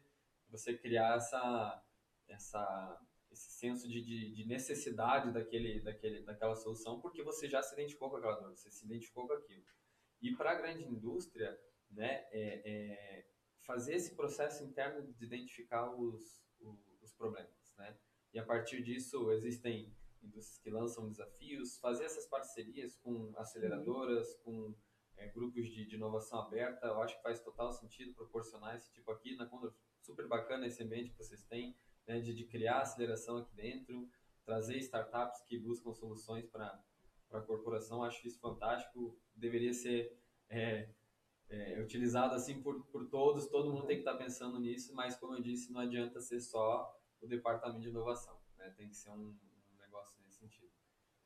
você 0.49 0.77
criar 0.77 1.17
essa, 1.17 1.83
essa 2.29 3.01
esse 3.35 3.51
senso 3.51 3.89
de, 3.89 4.01
de, 4.01 4.33
de, 4.33 4.47
necessidade 4.47 5.33
daquele, 5.33 5.81
daquele, 5.81 6.23
daquela 6.23 6.55
solução, 6.55 7.01
porque 7.01 7.23
você 7.23 7.49
já 7.49 7.63
se 7.63 7.75
identificou 7.75 8.09
com 8.09 8.17
aquela 8.17 8.41
dor, 8.41 8.57
você 8.57 8.71
se 8.71 8.85
identificou 8.85 9.27
com 9.27 9.35
aquilo. 9.35 9.65
E 10.23 10.35
para 10.35 10.53
a 10.53 10.55
grande 10.55 10.85
indústria, 10.85 11.61
né, 11.91 12.27
é, 12.31 12.63
é 12.65 13.27
fazer 13.61 13.97
esse 13.97 14.15
processo 14.15 14.63
interno 14.65 15.03
de 15.13 15.25
identificar 15.25 15.91
os, 15.91 16.43
os, 16.61 17.03
os, 17.03 17.13
problemas, 17.13 17.75
né? 17.77 17.97
E 18.35 18.39
a 18.41 18.45
partir 18.45 18.83
disso 18.83 19.31
existem 19.31 19.95
indústrias 20.21 20.59
que 20.59 20.69
lançam 20.69 21.09
desafios, 21.09 21.79
fazer 21.79 22.05
essas 22.05 22.27
parcerias 22.27 22.97
com 22.97 23.33
aceleradoras, 23.37 24.35
com 24.43 24.75
é, 25.17 25.29
grupos 25.29 25.69
de, 25.69 25.87
de, 25.87 25.95
inovação 25.95 26.41
aberta, 26.41 26.89
eu 26.89 27.01
acho 27.01 27.17
que 27.17 27.23
faz 27.23 27.39
total 27.41 27.73
sentido 27.73 28.13
proporcionar 28.13 28.75
esse 28.75 28.93
tipo 28.93 29.09
aqui 29.13 29.37
na 29.37 29.47
Condor. 29.47 29.73
Super 30.01 30.27
bacana 30.27 30.67
esse 30.67 30.83
ambiente 30.83 31.11
que 31.11 31.17
vocês 31.17 31.45
têm 31.45 31.77
né, 32.09 32.19
de, 32.19 32.35
de 32.35 32.45
criar 32.45 32.81
aceleração 32.81 33.37
aqui 33.39 33.55
dentro, 33.55 34.11
trazer 34.45 34.79
startups 34.79 35.43
que 35.43 35.57
buscam 35.57 35.93
soluções 35.93 36.45
para 36.47 36.83
a 37.31 37.41
corporação, 37.41 38.03
acho 38.03 38.27
isso 38.27 38.41
fantástico, 38.41 39.17
deveria 39.37 39.73
ser 39.73 40.19
é, 40.49 40.89
é, 41.49 41.81
utilizado 41.81 42.35
assim 42.35 42.61
por, 42.61 42.85
por 42.87 43.09
todos, 43.09 43.47
todo 43.47 43.73
mundo 43.73 43.87
tem 43.87 43.97
que 43.97 44.03
estar 44.03 44.13
tá 44.13 44.19
pensando 44.19 44.59
nisso, 44.59 44.93
mas 44.93 45.17
como 45.17 45.35
eu 45.35 45.41
disse, 45.41 45.73
não 45.73 45.81
adianta 45.81 46.21
ser 46.21 46.41
só 46.41 46.93
o 47.21 47.27
departamento 47.27 47.81
de 47.81 47.89
inovação, 47.89 48.39
né, 48.57 48.71
tem 48.77 48.89
que 48.89 48.97
ser 48.97 49.11
um, 49.11 49.37
um 49.73 49.77
negócio 49.79 50.21
nesse 50.23 50.39
sentido. 50.39 50.73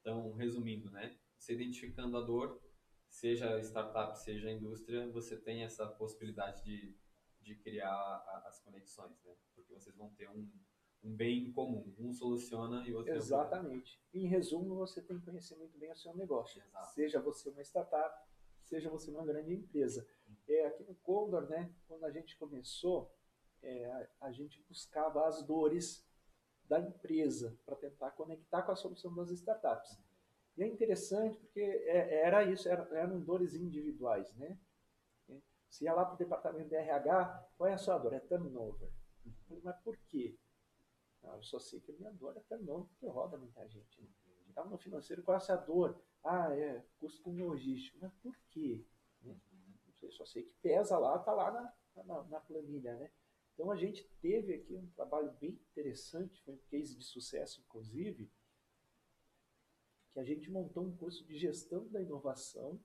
Então, 0.00 0.32
resumindo, 0.32 0.90
né, 0.90 1.18
você 1.38 1.54
identificando 1.54 2.16
a 2.16 2.20
dor, 2.20 2.60
seja 3.08 3.58
startup, 3.60 4.18
seja 4.18 4.50
indústria, 4.50 5.08
você 5.08 5.36
tem 5.36 5.64
essa 5.64 5.86
possibilidade 5.86 6.64
de, 6.64 6.96
de 7.40 7.54
criar 7.56 7.92
a, 7.92 8.44
as 8.46 8.60
conexões, 8.60 9.22
né? 9.24 9.34
Porque 9.54 9.72
vocês 9.72 9.96
vão 9.96 10.10
ter 10.10 10.28
um, 10.28 10.50
um 11.02 11.14
bem 11.14 11.52
comum. 11.52 11.94
Um 11.98 12.12
soluciona 12.12 12.86
e 12.86 12.92
o 12.92 12.98
outro 12.98 13.14
Exatamente. 13.14 14.00
Em 14.12 14.26
resumo, 14.26 14.76
você 14.76 15.02
tem 15.02 15.18
que 15.18 15.24
conhecer 15.24 15.56
muito 15.56 15.78
bem 15.78 15.90
o 15.90 15.96
seu 15.96 16.14
negócio. 16.14 16.62
Exato. 16.62 16.94
Seja 16.94 17.20
você 17.20 17.48
uma 17.48 17.62
startup, 17.62 18.28
seja 18.62 18.90
você 18.90 19.10
uma 19.10 19.24
grande 19.24 19.54
empresa. 19.54 20.06
É, 20.46 20.66
aqui 20.66 20.82
no 20.84 20.94
Condor, 20.96 21.48
né, 21.48 21.74
quando 21.86 22.04
a 22.04 22.10
gente 22.10 22.36
começou, 22.36 23.12
é, 23.62 24.08
a, 24.20 24.30
gente 24.32 24.62
buscava 24.68 25.26
as 25.26 25.42
dores 25.42 26.06
da 26.64 26.80
empresa 26.80 27.58
para 27.64 27.76
tentar 27.76 28.10
conectar 28.12 28.62
com 28.62 28.72
a 28.72 28.76
solução 28.76 29.14
das 29.14 29.30
startups. 29.30 29.98
E 30.56 30.62
é 30.62 30.66
interessante 30.66 31.38
porque 31.38 31.60
é, 31.60 32.22
era 32.26 32.44
isso, 32.44 32.68
era, 32.68 32.82
eram 32.96 33.20
dores 33.20 33.54
individuais, 33.54 34.32
né? 34.34 34.58
Se 35.68 35.84
ia 35.84 35.92
lá 35.92 36.04
para 36.04 36.14
o 36.14 36.18
departamento 36.18 36.70
de 36.70 36.76
RH, 36.76 37.50
qual 37.56 37.68
é 37.68 37.74
a 37.74 37.78
sua 37.78 37.98
dor? 37.98 38.14
É 38.14 38.20
turnover. 38.20 38.90
Mas 39.62 39.76
por 39.82 39.96
quê? 40.08 40.38
Não, 41.22 41.34
eu 41.36 41.42
só 41.42 41.58
sei 41.58 41.80
que 41.80 41.92
a 41.92 41.94
minha 41.94 42.12
dor 42.12 42.36
é 42.36 42.40
turnover 42.40 42.86
porque 42.88 43.06
roda 43.06 43.36
muita 43.36 43.66
gente. 43.68 44.00
Né? 44.00 44.08
Estava 44.48 44.68
no 44.70 44.78
financeiro, 44.78 45.22
qual 45.22 45.34
é 45.34 45.38
a 45.38 45.40
sua 45.40 45.56
dor? 45.56 46.02
Ah, 46.24 46.54
é 46.54 46.84
custo 46.98 47.22
com 47.22 47.36
logístico. 47.36 47.98
Mas 48.00 48.12
por 48.22 48.36
quê? 48.48 48.84
Né? 49.22 49.36
Não 49.86 49.92
sei, 49.94 50.10
só 50.10 50.24
sei 50.24 50.42
que 50.42 50.54
pesa 50.54 50.98
lá, 50.98 51.16
está 51.16 51.32
lá 51.32 51.50
na, 51.50 52.04
na, 52.04 52.22
na 52.24 52.40
planilha, 52.40 52.96
né? 52.96 53.10
Então 53.58 53.72
a 53.72 53.76
gente 53.76 54.04
teve 54.22 54.54
aqui 54.54 54.72
um 54.72 54.86
trabalho 54.90 55.32
bem 55.40 55.50
interessante, 55.50 56.40
foi 56.42 56.54
um 56.54 56.60
case 56.70 56.94
de 56.96 57.02
sucesso, 57.02 57.60
inclusive, 57.66 58.30
que 60.12 60.20
a 60.20 60.22
gente 60.22 60.48
montou 60.48 60.84
um 60.84 60.96
curso 60.96 61.24
de 61.24 61.36
gestão 61.36 61.88
da 61.88 62.00
inovação 62.00 62.80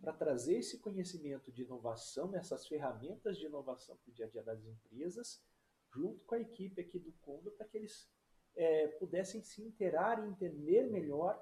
para 0.00 0.14
trazer 0.14 0.56
esse 0.56 0.78
conhecimento 0.78 1.52
de 1.52 1.62
inovação, 1.62 2.34
essas 2.34 2.66
ferramentas 2.66 3.36
de 3.36 3.44
inovação 3.44 3.98
para 3.98 4.10
o 4.10 4.14
dia 4.14 4.24
a 4.24 4.28
dia 4.30 4.42
das 4.42 4.64
empresas, 4.64 5.44
junto 5.92 6.24
com 6.24 6.36
a 6.36 6.40
equipe 6.40 6.80
aqui 6.80 6.98
do 6.98 7.12
Condor, 7.20 7.52
para 7.52 7.68
que 7.68 7.76
eles 7.76 8.10
é, 8.56 8.88
pudessem 8.88 9.42
se 9.42 9.60
interar 9.60 10.24
e 10.24 10.26
entender 10.30 10.88
melhor 10.90 11.38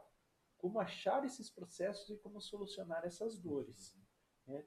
como 0.59 0.81
achar 0.81 1.25
esses 1.25 1.49
processos 1.49 2.11
e 2.11 2.17
como 2.17 2.41
solucionar 2.41 3.05
essas 3.05 3.39
dores. 3.39 3.97
Né? 4.45 4.67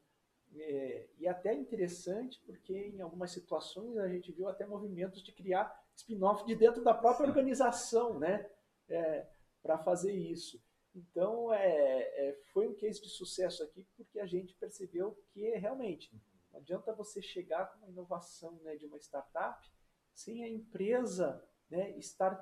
É, 0.55 1.07
e 1.17 1.27
até 1.27 1.53
interessante, 1.53 2.41
porque 2.45 2.73
em 2.73 3.01
algumas 3.01 3.31
situações 3.31 3.97
a 3.97 4.07
gente 4.07 4.31
viu 4.31 4.47
até 4.47 4.65
movimentos 4.65 5.21
de 5.23 5.31
criar 5.31 5.71
spin-off 5.95 6.45
de 6.45 6.55
dentro 6.55 6.83
da 6.83 6.93
própria 6.93 7.25
Sim. 7.25 7.29
organização, 7.29 8.19
né? 8.19 8.49
É, 8.89 9.27
para 9.61 9.77
fazer 9.77 10.13
isso. 10.13 10.61
Então, 10.95 11.53
é, 11.53 12.01
é, 12.01 12.41
foi 12.51 12.67
um 12.67 12.73
case 12.73 13.01
de 13.01 13.09
sucesso 13.09 13.63
aqui 13.63 13.85
porque 13.95 14.19
a 14.19 14.25
gente 14.25 14.55
percebeu 14.55 15.17
que 15.31 15.49
realmente 15.57 16.11
não 16.51 16.59
adianta 16.59 16.93
você 16.93 17.21
chegar 17.21 17.67
com 17.67 17.79
uma 17.79 17.89
inovação 17.89 18.53
né, 18.63 18.75
de 18.75 18.85
uma 18.85 18.97
startup 18.97 19.69
sem 20.13 20.43
a 20.43 20.49
empresa 20.49 21.43
né, 21.69 21.91
estar 21.97 22.33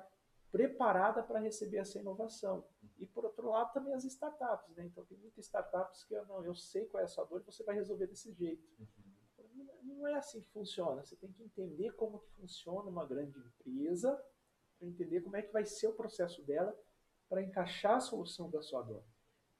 preparada 0.50 1.22
para 1.22 1.38
receber 1.38 1.78
essa 1.78 1.98
inovação. 1.98 2.64
E 2.98 3.06
por 3.06 3.24
outro 3.24 3.48
lado 3.48 3.72
também 3.72 3.94
as 3.94 4.04
startups, 4.04 4.74
né? 4.74 4.86
Então 4.86 5.04
tem 5.04 5.18
muitas 5.18 5.44
startups 5.44 6.04
que 6.04 6.18
não, 6.22 6.44
eu 6.44 6.54
sei 6.54 6.86
qual 6.86 7.00
é 7.00 7.04
a 7.04 7.08
sua 7.08 7.24
dor 7.24 7.40
e 7.40 7.44
você 7.44 7.62
vai 7.62 7.74
resolver 7.74 8.06
desse 8.06 8.32
jeito. 8.32 8.66
Uhum. 8.78 9.68
Não 9.82 10.06
é 10.06 10.14
assim 10.14 10.40
que 10.40 10.50
funciona. 10.50 11.04
Você 11.04 11.16
tem 11.16 11.32
que 11.32 11.42
entender 11.42 11.92
como 11.92 12.20
que 12.20 12.30
funciona 12.32 12.88
uma 12.88 13.06
grande 13.06 13.38
empresa, 13.38 14.14
para 14.78 14.88
entender 14.88 15.20
como 15.20 15.36
é 15.36 15.42
que 15.42 15.52
vai 15.52 15.64
ser 15.64 15.88
o 15.88 15.94
processo 15.94 16.42
dela 16.42 16.76
para 17.28 17.42
encaixar 17.42 17.96
a 17.96 18.00
solução 18.00 18.48
da 18.50 18.62
sua 18.62 18.82
dor. 18.82 19.04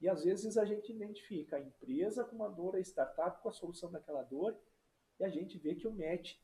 E 0.01 0.09
às 0.09 0.25
vezes 0.25 0.57
a 0.57 0.65
gente 0.65 0.93
identifica 0.93 1.57
a 1.57 1.61
empresa 1.61 2.25
com 2.25 2.37
uma 2.37 2.49
dor, 2.49 2.77
a 2.77 2.81
startup 2.81 3.43
com 3.43 3.49
a 3.49 3.53
solução 3.53 3.91
daquela 3.91 4.23
dor, 4.23 4.57
e 5.19 5.25
a 5.25 5.29
gente 5.29 5.59
vê 5.59 5.75
que 5.75 5.89
o 5.89 5.93
match 5.93 6.37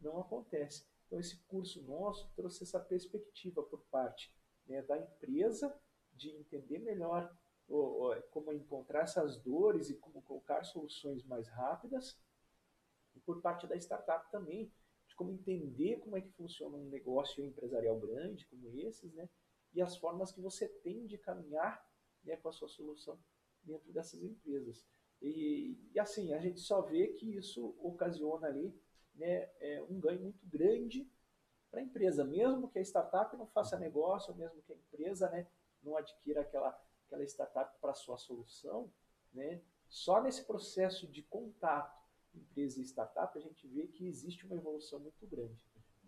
não 0.00 0.18
acontece. 0.18 0.84
Então 1.06 1.20
esse 1.20 1.38
curso 1.44 1.82
nosso 1.82 2.28
trouxe 2.34 2.64
essa 2.64 2.80
perspectiva 2.80 3.62
por 3.62 3.80
parte 3.90 4.32
né, 4.66 4.82
da 4.82 4.98
empresa 4.98 5.74
de 6.12 6.30
entender 6.30 6.78
melhor 6.78 7.32
como 8.30 8.52
encontrar 8.52 9.02
essas 9.02 9.36
dores 9.38 9.90
e 9.90 9.96
como 9.96 10.22
colocar 10.22 10.62
soluções 10.62 11.24
mais 11.24 11.48
rápidas, 11.48 12.16
e 13.14 13.20
por 13.20 13.40
parte 13.40 13.66
da 13.66 13.76
startup 13.76 14.30
também, 14.30 14.70
de 15.08 15.16
como 15.16 15.32
entender 15.32 15.98
como 15.98 16.16
é 16.16 16.20
que 16.20 16.30
funciona 16.30 16.76
um 16.76 16.88
negócio 16.88 17.44
empresarial 17.44 17.98
grande 17.98 18.46
como 18.46 18.70
esses, 18.78 19.12
né? 19.14 19.28
e 19.76 19.82
as 19.82 19.96
formas 19.96 20.32
que 20.32 20.40
você 20.40 20.68
tem 20.68 21.06
de 21.06 21.18
caminhar 21.18 21.84
né, 22.24 22.36
com 22.36 22.48
a 22.48 22.52
sua 22.52 22.68
solução 22.68 23.18
dentro 23.62 23.92
dessas 23.92 24.22
empresas. 24.22 24.84
E, 25.20 25.78
e, 25.94 25.98
assim, 25.98 26.32
a 26.32 26.40
gente 26.40 26.60
só 26.60 26.80
vê 26.82 27.08
que 27.08 27.36
isso 27.36 27.74
ocasiona 27.78 28.46
ali 28.46 28.74
né, 29.16 29.50
é, 29.60 29.82
um 29.88 29.98
ganho 29.98 30.20
muito 30.20 30.46
grande 30.46 31.10
para 31.70 31.80
a 31.80 31.82
empresa, 31.82 32.24
mesmo 32.24 32.68
que 32.68 32.78
a 32.78 32.82
startup 32.82 33.36
não 33.36 33.46
faça 33.46 33.78
negócio, 33.78 34.34
mesmo 34.34 34.62
que 34.62 34.72
a 34.72 34.76
empresa 34.76 35.28
né, 35.30 35.46
não 35.82 35.96
adquira 35.96 36.40
aquela, 36.42 36.78
aquela 37.06 37.24
startup 37.24 37.78
para 37.80 37.94
sua 37.94 38.16
solução, 38.16 38.90
né, 39.32 39.60
Só 39.88 40.22
nesse 40.22 40.44
processo 40.44 41.06
de 41.06 41.22
contato 41.22 41.96
empresa 42.36 42.80
e 42.80 42.84
startup, 42.84 43.36
a 43.36 43.40
gente 43.40 43.66
vê 43.66 43.86
que 43.86 44.06
existe 44.06 44.44
uma 44.46 44.56
evolução 44.56 45.00
muito 45.00 45.26
grande. 45.26 45.56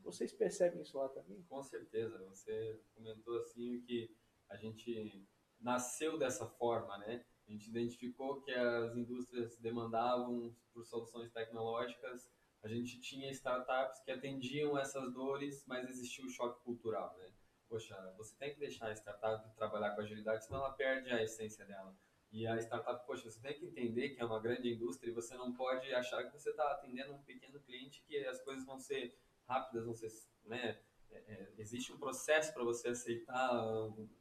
Vocês 0.03 0.33
percebem 0.33 0.81
isso 0.83 0.97
lá 0.97 1.09
também? 1.09 1.43
Com 1.49 1.63
certeza. 1.63 2.19
Você 2.25 2.81
comentou 2.95 3.39
assim 3.39 3.81
que 3.83 4.15
a 4.49 4.57
gente 4.57 5.27
nasceu 5.61 6.19
dessa 6.19 6.47
forma, 6.47 6.97
né? 6.99 7.25
A 7.47 7.51
gente 7.51 7.69
identificou 7.69 8.41
que 8.43 8.53
as 8.53 8.95
indústrias 8.95 9.57
demandavam 9.57 10.55
por 10.73 10.85
soluções 10.85 11.33
tecnológicas, 11.33 12.31
a 12.63 12.69
gente 12.69 13.01
tinha 13.01 13.31
startups 13.31 14.01
que 14.01 14.11
atendiam 14.11 14.77
essas 14.79 15.13
dores, 15.13 15.65
mas 15.67 15.89
existia 15.89 16.25
o 16.25 16.29
choque 16.29 16.63
cultural, 16.65 17.17
né? 17.19 17.31
Poxa, 17.69 17.97
você 18.17 18.35
tem 18.37 18.55
que 18.55 18.61
deixar 18.61 18.89
a 18.89 18.97
startup 18.97 19.55
trabalhar 19.55 19.95
com 19.95 20.01
agilidade, 20.01 20.45
senão 20.45 20.61
ela 20.61 20.73
perde 20.73 21.11
a 21.11 21.23
essência 21.23 21.65
dela. 21.67 21.95
E 22.31 22.47
a 22.47 22.57
startup, 22.59 23.07
poxa, 23.07 23.31
você 23.31 23.41
tem 23.41 23.55
que 23.55 23.67
entender 23.67 24.11
que 24.11 24.21
é 24.21 24.25
uma 24.25 24.41
grande 24.41 24.73
indústria 24.73 25.11
e 25.11 25.15
você 25.15 25.35
não 25.37 25.53
pode 25.55 25.93
achar 25.95 26.25
que 26.25 26.33
você 26.33 26.51
está 26.51 26.73
atendendo 26.73 27.15
um 27.15 27.23
pequeno 27.23 27.61
cliente 27.61 28.03
que 28.07 28.19
as 28.27 28.41
coisas 28.43 28.65
vão 28.67 28.79
ser 28.79 29.19
rápidas, 29.47 29.85
vão 29.85 29.95
ser, 29.95 30.09
né? 30.45 30.79
É, 31.11 31.17
é, 31.17 31.55
existe 31.57 31.91
um 31.91 31.99
processo 31.99 32.53
para 32.53 32.65
você 32.65 32.89
aceitar, 32.89 33.51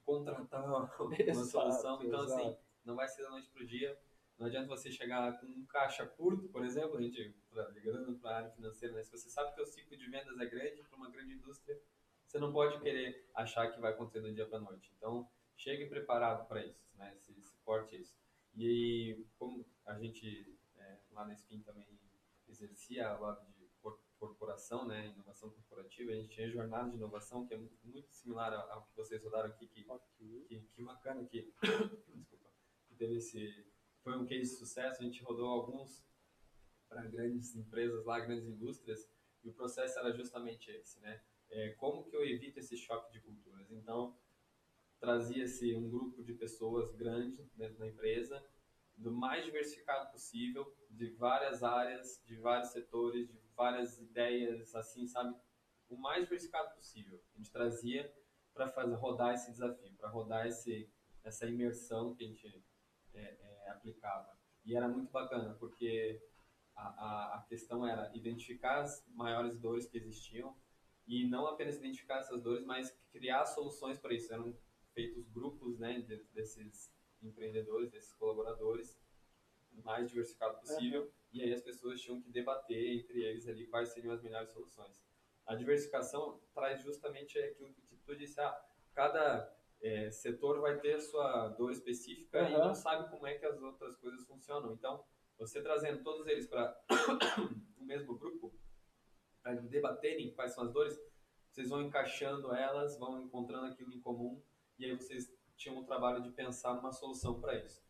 contratar 0.06 0.64
uma 1.04 1.46
solução. 1.46 2.02
Então, 2.04 2.22
assim, 2.22 2.34
exato. 2.34 2.50
assim, 2.50 2.58
não 2.86 2.96
vai 2.96 3.08
ser 3.10 3.24
da 3.24 3.30
noite 3.30 3.50
para 3.50 3.64
o 3.64 3.66
dia. 3.66 4.00
Não 4.38 4.48
adianta 4.48 4.68
você 4.68 4.92
chegar 4.92 5.40
com 5.40 5.48
um 5.48 5.66
caixa 5.66 6.06
curto, 6.06 6.48
por 6.50 6.64
exemplo, 6.64 6.98
a 6.98 7.02
gente 7.02 7.36
ligando 7.74 8.20
para 8.20 8.32
a 8.32 8.38
área 8.38 8.52
financeira, 8.52 8.94
né? 8.94 9.04
se 9.04 9.12
você 9.12 9.30
sabe 9.30 9.56
que 9.56 9.62
o 9.62 9.66
ciclo 9.66 9.98
de 9.98 10.10
vendas 10.10 10.40
é 10.40 10.46
grande 10.46 10.84
para 10.84 10.96
uma 10.96 11.10
grande 11.10 11.34
indústria, 11.34 11.80
você 12.26 12.38
não 12.38 12.54
pode 12.54 12.80
querer 12.82 13.28
achar 13.34 13.72
que 13.72 13.80
vai 13.80 13.94
acontecer 13.94 14.22
do 14.22 14.34
dia 14.34 14.46
para 14.46 14.60
a 14.60 14.62
noite. 14.62 14.94
Então, 14.96 15.28
chegue 15.56 15.88
preparado 15.88 16.48
para 16.48 16.64
isso, 16.64 16.88
né? 16.96 17.16
se, 17.20 17.34
se 17.34 17.58
porte 17.66 18.00
isso. 18.00 18.16
E 18.56 19.26
como 19.40 19.66
a 19.86 19.98
gente 19.98 20.56
é, 20.78 21.00
lá 21.12 21.26
na 21.26 21.34
Spin 21.34 21.62
também 21.62 21.88
exercia 22.48 23.10
a 23.10 23.18
lado 23.18 23.46
de 23.54 23.68
corporação, 24.18 24.88
né, 24.88 25.08
inovação 25.10 25.50
corporativa, 25.52 26.12
a 26.12 26.16
gente 26.16 26.30
tinha 26.30 26.50
jornada 26.50 26.90
de 26.90 26.96
inovação 26.96 27.46
que 27.46 27.54
é 27.54 27.58
muito 27.58 28.12
similar 28.12 28.52
ao 28.54 28.84
que 28.86 28.96
vocês 28.96 29.24
rodaram 29.24 29.50
aqui, 29.50 29.68
que, 29.68 29.86
okay. 29.88 30.46
que, 30.48 30.60
que 30.76 30.84
bacana 30.84 31.24
que, 31.26 31.54
desculpa, 32.16 32.50
que 32.88 32.96
teve 32.96 33.18
esse, 33.18 33.66
foi 34.08 34.18
um 34.18 34.26
case 34.26 34.54
de 34.54 34.58
sucesso, 34.58 35.02
a 35.02 35.04
gente 35.04 35.22
rodou 35.22 35.50
alguns 35.50 36.02
para 36.88 37.06
grandes 37.08 37.54
empresas 37.58 38.06
lá, 38.06 38.22
grandes 38.22 38.48
indústrias, 38.48 39.06
e 39.44 39.50
o 39.50 39.54
processo 39.54 40.00
era 40.00 40.14
justamente 40.14 40.72
esse, 40.72 40.98
né, 41.02 41.22
é, 41.50 41.72
como 41.72 42.06
que 42.06 42.16
eu 42.16 42.24
evito 42.24 42.58
esse 42.58 42.78
choque 42.78 43.12
de 43.12 43.20
culturas? 43.20 43.70
Então, 43.70 44.18
trazia-se 44.98 45.76
um 45.76 45.90
grupo 45.90 46.24
de 46.24 46.34
pessoas 46.34 46.90
grande 46.96 47.44
dentro 47.54 47.78
da 47.80 47.86
empresa, 47.86 48.42
do 48.96 49.12
mais 49.12 49.44
diversificado 49.44 50.10
possível, 50.10 50.74
de 50.90 51.10
várias 51.16 51.62
áreas, 51.62 52.24
de 52.26 52.38
vários 52.38 52.70
setores, 52.70 53.28
de 53.28 53.38
várias 53.58 54.00
ideias, 54.00 54.74
assim, 54.74 55.06
sabe? 55.06 55.38
O 55.90 55.98
mais 55.98 56.24
diversificado 56.24 56.74
possível. 56.76 57.22
A 57.34 57.38
gente 57.38 57.52
trazia 57.52 58.10
para 58.54 58.70
fazer 58.70 58.96
rodar 58.96 59.34
esse 59.34 59.52
desafio, 59.52 59.94
para 59.98 60.10
rodar 60.10 60.48
esse, 60.48 60.90
essa 61.26 61.46
imersão 61.46 62.16
que 62.16 62.24
a 62.24 62.28
gente 62.28 62.66
é, 63.14 63.47
é, 63.68 63.72
aplicava. 63.72 64.38
E 64.66 64.76
era 64.76 64.88
muito 64.88 65.12
bacana, 65.12 65.56
porque 65.56 66.22
a, 66.76 66.88
a, 66.88 67.38
a, 67.38 67.42
questão 67.44 67.88
era 67.88 68.12
identificar 68.16 68.82
as 68.82 69.06
maiores 69.10 69.58
dores 69.58 69.88
que 69.88 69.98
existiam 69.98 70.56
e 71.06 71.28
não 71.28 71.48
apenas 71.48 71.78
identificar 71.78 72.20
essas 72.20 72.42
dores, 72.42 72.66
mas 72.66 72.96
criar 73.12 73.46
soluções 73.46 73.98
para 73.98 74.14
isso. 74.14 74.34
Eram 74.34 74.56
feitos 74.94 75.28
grupos 75.30 75.80
né, 75.80 76.02
de, 76.02 76.24
desses 76.34 76.94
empreendedores, 77.22 77.92
desses 77.92 78.14
colaboradores, 78.14 79.00
o 79.72 79.82
mais 79.84 80.10
diversificado 80.10 80.60
possível. 80.60 81.04
Uhum 81.04 81.18
e 81.32 81.42
aí 81.42 81.54
as 81.54 81.62
pessoas 81.62 82.02
tinham 82.02 82.22
que 82.22 82.32
debater 82.32 83.00
entre 83.00 83.24
eles 83.24 83.48
ali 83.48 83.68
quais 83.68 83.90
seriam 83.90 84.14
as 84.14 84.22
melhores 84.22 84.50
soluções. 84.50 85.02
A 85.46 85.56
diversificação 85.56 86.42
traz 86.54 86.82
justamente 86.82 87.38
aquilo 87.38 87.74
que 87.74 87.96
tu 87.98 88.16
disse, 88.16 88.40
ah, 88.40 88.66
cada 88.94 89.56
é, 89.82 90.10
setor 90.10 90.60
vai 90.60 90.80
ter 90.80 90.96
a 90.96 91.00
sua 91.00 91.50
dor 91.50 91.72
específica 91.72 92.42
uhum. 92.42 92.50
e 92.50 92.58
não 92.58 92.74
sabe 92.74 93.10
como 93.10 93.28
é 93.28 93.36
que 93.36 93.46
as 93.46 93.62
outras 93.62 93.96
coisas 93.98 94.26
funcionam. 94.26 94.74
Então, 94.74 95.04
você 95.38 95.62
trazendo 95.62 96.04
todos 96.04 96.26
eles 96.28 96.48
para 96.48 96.80
o 97.78 97.84
mesmo 97.84 98.18
grupo, 98.18 98.54
para 99.42 99.54
debaterem 99.54 100.34
quais 100.34 100.54
são 100.54 100.64
as 100.64 100.72
dores, 100.72 101.00
vocês 101.52 101.70
vão 101.70 101.82
encaixando 101.82 102.54
elas, 102.54 102.98
vão 102.98 103.22
encontrando 103.22 103.68
aquilo 103.68 103.94
em 103.94 104.02
comum 104.02 104.42
e 104.78 104.86
aí 104.86 104.96
vocês 104.96 105.32
tinham 105.56 105.78
o 105.78 105.86
trabalho 105.86 106.22
de 106.22 106.30
pensar 106.32 106.76
numa 106.76 106.92
solução 106.92 107.40
para 107.40 107.56
isso. 107.56 107.84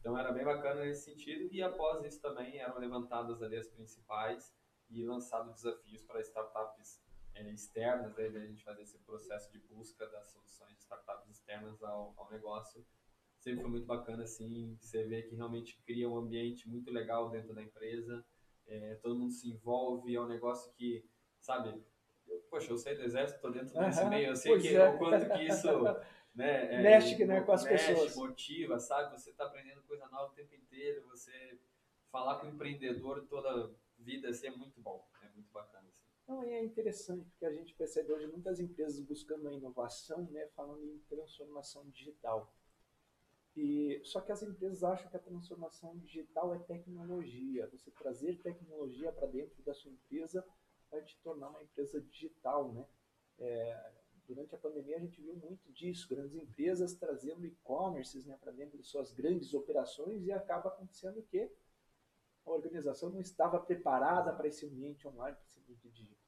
Então 0.00 0.18
era 0.18 0.32
bem 0.32 0.44
bacana 0.44 0.84
nesse 0.84 1.04
sentido 1.04 1.48
e 1.52 1.62
após 1.62 2.04
isso 2.04 2.20
também 2.20 2.58
eram 2.58 2.78
levantadas 2.78 3.40
ali 3.42 3.56
as 3.56 3.68
principais 3.68 4.52
e 4.90 5.04
lançados 5.04 5.54
desafios 5.54 6.02
para 6.02 6.20
startups 6.20 7.00
é, 7.34 7.50
externas, 7.50 8.18
aí 8.18 8.26
a 8.36 8.46
gente 8.46 8.64
fazer 8.64 8.82
esse 8.82 8.98
processo 8.98 9.50
de 9.50 9.58
busca 9.58 10.06
das 10.08 10.26
soluções 10.26 10.74
de 10.74 10.80
startups 10.80 11.28
externas 11.30 11.82
ao, 11.82 12.14
ao 12.16 12.30
negócio. 12.30 12.84
Sempre 13.38 13.62
foi 13.62 13.70
muito 13.70 13.86
bacana, 13.86 14.22
assim, 14.22 14.76
você 14.80 15.02
vê 15.04 15.22
que 15.22 15.34
realmente 15.34 15.80
cria 15.84 16.08
um 16.08 16.16
ambiente 16.16 16.68
muito 16.68 16.90
legal 16.92 17.28
dentro 17.30 17.52
da 17.52 17.62
empresa, 17.62 18.24
é, 18.66 18.94
todo 19.02 19.18
mundo 19.18 19.32
se 19.32 19.50
envolve, 19.50 20.14
é 20.14 20.20
um 20.20 20.28
negócio 20.28 20.72
que, 20.74 21.04
sabe, 21.40 21.82
eu, 22.28 22.40
poxa, 22.48 22.70
eu 22.70 22.78
saí 22.78 22.94
do 22.94 23.02
exército, 23.02 23.36
estou 23.36 23.50
dentro 23.50 23.78
desse 23.78 24.00
uhum, 24.00 24.08
meio, 24.08 24.28
eu 24.28 24.36
sei 24.36 24.58
que, 24.60 24.76
é. 24.76 24.88
o 24.88 24.98
quanto 24.98 25.28
que 25.28 25.42
isso 25.42 25.68
né, 26.34 26.74
é, 26.74 26.82
mexe 26.82 27.24
né, 27.24 27.40
com 27.40 27.52
as 27.52 27.64
mexe, 27.64 27.88
pessoas. 27.88 28.16
motiva, 28.16 28.78
sabe? 28.78 29.18
Você 29.18 29.30
está 29.30 29.46
aprendendo 29.46 29.82
coisa 29.82 30.06
nova 30.08 30.32
o 30.32 30.34
tempo 30.34 30.54
inteiro, 30.54 31.04
você 31.08 31.58
falar 32.10 32.38
com 32.38 32.46
o 32.46 32.50
empreendedor 32.50 33.26
toda 33.26 33.74
vida 33.98 34.28
assim, 34.28 34.46
é 34.46 34.50
muito 34.50 34.80
bom, 34.80 35.04
é 35.22 35.28
muito 35.30 35.50
bacana. 35.50 35.88
Assim. 35.88 36.11
Não, 36.32 36.42
é 36.44 36.64
interessante, 36.64 37.28
porque 37.28 37.44
a 37.44 37.52
gente 37.52 37.74
percebe 37.74 38.10
hoje 38.10 38.26
muitas 38.26 38.58
empresas 38.58 38.98
buscando 39.00 39.48
a 39.48 39.52
inovação, 39.52 40.22
né, 40.30 40.46
falando 40.56 40.82
em 40.82 40.98
transformação 41.00 41.86
digital. 41.90 42.50
E, 43.54 44.00
só 44.02 44.18
que 44.18 44.32
as 44.32 44.42
empresas 44.42 44.82
acham 44.82 45.10
que 45.10 45.16
a 45.16 45.20
transformação 45.20 45.94
digital 45.98 46.54
é 46.54 46.58
tecnologia. 46.60 47.68
Você 47.70 47.90
trazer 47.90 48.40
tecnologia 48.40 49.12
para 49.12 49.26
dentro 49.26 49.62
da 49.62 49.74
sua 49.74 49.92
empresa 49.92 50.42
vai 50.90 51.02
te 51.02 51.18
tornar 51.18 51.50
uma 51.50 51.62
empresa 51.62 52.00
digital, 52.00 52.72
né? 52.72 52.88
É, 53.38 53.92
durante 54.26 54.54
a 54.54 54.58
pandemia 54.58 54.96
a 54.96 55.00
gente 55.00 55.20
viu 55.20 55.36
muito 55.36 55.70
disso, 55.70 56.08
grandes 56.08 56.34
empresas 56.34 56.94
trazendo 56.94 57.44
e-commerces 57.44 58.24
né, 58.24 58.38
para 58.40 58.52
dentro 58.52 58.78
de 58.78 58.86
suas 58.86 59.12
grandes 59.12 59.52
operações 59.52 60.24
e 60.24 60.32
acaba 60.32 60.70
acontecendo 60.70 61.22
que 61.24 61.50
a 62.46 62.50
organização 62.50 63.10
não 63.10 63.20
estava 63.20 63.60
preparada 63.60 64.32
para 64.32 64.48
esse 64.48 64.64
ambiente 64.64 65.06
online, 65.06 65.36
para 65.36 65.44
esse 65.44 65.60
ambiente 65.60 65.90
digital. 65.90 66.21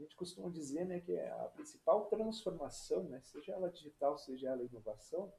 A 0.00 0.02
gente 0.02 0.16
costuma 0.16 0.48
dizer 0.48 0.86
né, 0.86 0.98
que 0.98 1.14
a 1.14 1.44
principal 1.54 2.06
transformação, 2.06 3.04
né, 3.04 3.20
seja 3.20 3.52
ela 3.52 3.68
digital, 3.68 4.16
seja 4.16 4.48
ela 4.48 4.64
inovação, 4.64 5.30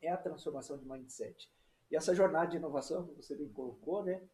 é 0.00 0.08
a 0.10 0.16
transformação 0.16 0.78
de 0.78 0.88
mindset. 0.88 1.52
E 1.90 1.96
essa 1.96 2.14
jornada 2.14 2.46
de 2.46 2.56
inovação, 2.56 3.06
que 3.06 3.14
você 3.14 3.36
bem 3.36 3.52
colocou, 3.52 4.02
né, 4.02 4.26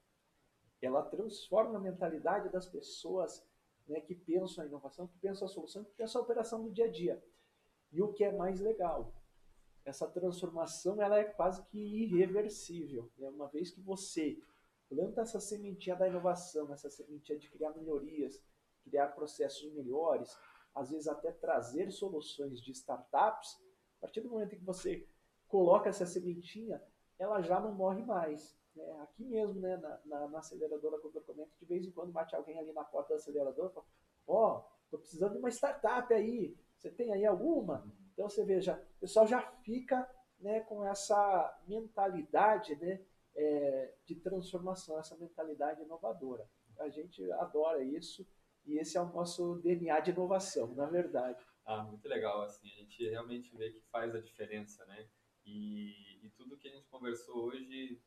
ela 0.81 1.03
transforma 1.03 1.79
a 1.79 1.81
mentalidade 1.81 2.49
das 2.51 2.65
pessoas 2.65 3.45
né, 3.89 4.01
que 4.03 4.15
pensam 4.15 4.63
a 4.63 4.69
inovação, 4.69 5.09
que 5.09 5.19
pensam 5.19 5.49
a 5.49 5.51
solução, 5.51 5.83
que 5.83 5.91
pensam 5.97 6.21
a 6.21 6.25
operação 6.25 6.63
do 6.63 6.71
dia 6.71 6.85
a 6.85 6.91
dia. 6.91 7.25
E 7.91 8.01
o 8.01 8.13
que 8.13 8.23
é 8.23 8.31
mais 8.31 8.61
legal, 8.61 9.13
essa 9.85 10.07
transformação 10.07 11.03
ela 11.03 11.19
é 11.19 11.25
quase 11.25 11.61
que 11.65 12.05
irreversível. 12.05 13.11
Né? 13.19 13.29
Uma 13.31 13.49
vez 13.49 13.73
que 13.73 13.81
você 13.81 14.41
planta 14.89 15.23
essa 15.23 15.41
sementinha 15.41 15.97
da 15.97 16.07
inovação, 16.07 16.73
essa 16.73 16.89
sementinha 16.89 17.37
de 17.37 17.51
criar 17.51 17.71
melhorias, 17.71 18.41
criar 18.85 19.09
processos 19.09 19.73
melhores, 19.73 20.37
às 20.75 20.91
vezes 20.91 21.09
até 21.09 21.33
trazer 21.33 21.91
soluções 21.91 22.61
de 22.61 22.73
startups, 22.73 23.61
a 23.99 24.01
partir 24.03 24.21
do 24.21 24.29
momento 24.29 24.55
em 24.55 24.59
que 24.59 24.65
você 24.65 25.09
coloca 25.49 25.89
essa 25.89 26.05
sementinha, 26.05 26.83
ela 27.19 27.41
já 27.41 27.61
não 27.61 27.73
morre 27.73 28.03
mais. 28.05 28.57
Né? 28.75 28.85
Aqui 29.03 29.25
mesmo, 29.25 29.61
né, 29.61 29.77
na, 29.77 30.01
na, 30.05 30.29
na 30.29 30.39
aceleradora, 30.39 30.99
quando 30.99 31.17
eu 31.17 31.23
comento, 31.23 31.53
de 31.59 31.65
vez 31.65 31.87
em 31.87 31.93
quando 31.93 32.13
bate 32.13 32.35
alguém 32.35 32.59
ali 32.59 32.73
na 32.73 32.85
porta 32.85 33.11
da 33.11 33.17
aceleradora 33.17 33.71
e 33.71 33.75
fala, 33.75 33.87
ó, 34.27 34.59
oh, 34.59 34.65
tô 34.91 34.99
precisando 34.99 35.33
de 35.33 35.39
uma 35.39 35.51
startup 35.51 36.13
aí, 36.13 36.57
você 36.77 36.91
tem 36.91 37.13
aí 37.13 37.25
alguma? 37.25 37.87
Então 38.13 38.29
você 38.29 38.45
veja, 38.45 38.75
o 38.97 39.01
pessoal 39.01 39.27
já 39.27 39.41
fica 39.63 40.09
né, 40.39 40.61
com 40.61 40.85
essa 40.85 41.63
mentalidade 41.67 42.77
né, 42.77 43.01
é, 43.35 43.95
de 44.05 44.17
transformação, 44.17 44.99
essa 44.99 45.17
mentalidade 45.17 45.83
inovadora. 45.83 46.49
A 46.79 46.89
gente 46.89 47.31
adora 47.33 47.83
isso 47.83 48.27
e 48.67 48.79
esse 48.79 48.97
é 48.97 49.01
o 49.01 49.13
nosso 49.13 49.57
DNA 49.57 50.01
de 50.01 50.11
inovação, 50.11 50.75
na 50.75 50.87
verdade. 50.87 51.45
Ah, 51.65 51.83
muito 51.83 52.07
legal, 52.09 52.43
assim, 52.43 52.67
a 52.73 52.81
gente 52.81 53.09
realmente 53.09 53.57
vê 53.57 53.71
que 53.71 53.81
faz 53.91 54.15
a 54.15 54.21
diferença, 54.21 54.85
né? 54.87 55.09
E, 55.45 56.25
e 56.25 56.31
tudo 56.31 56.57
que 56.57 56.69
a 56.69 56.71
gente 56.71 56.87
conversou 56.89 57.47
hoje 57.47 58.01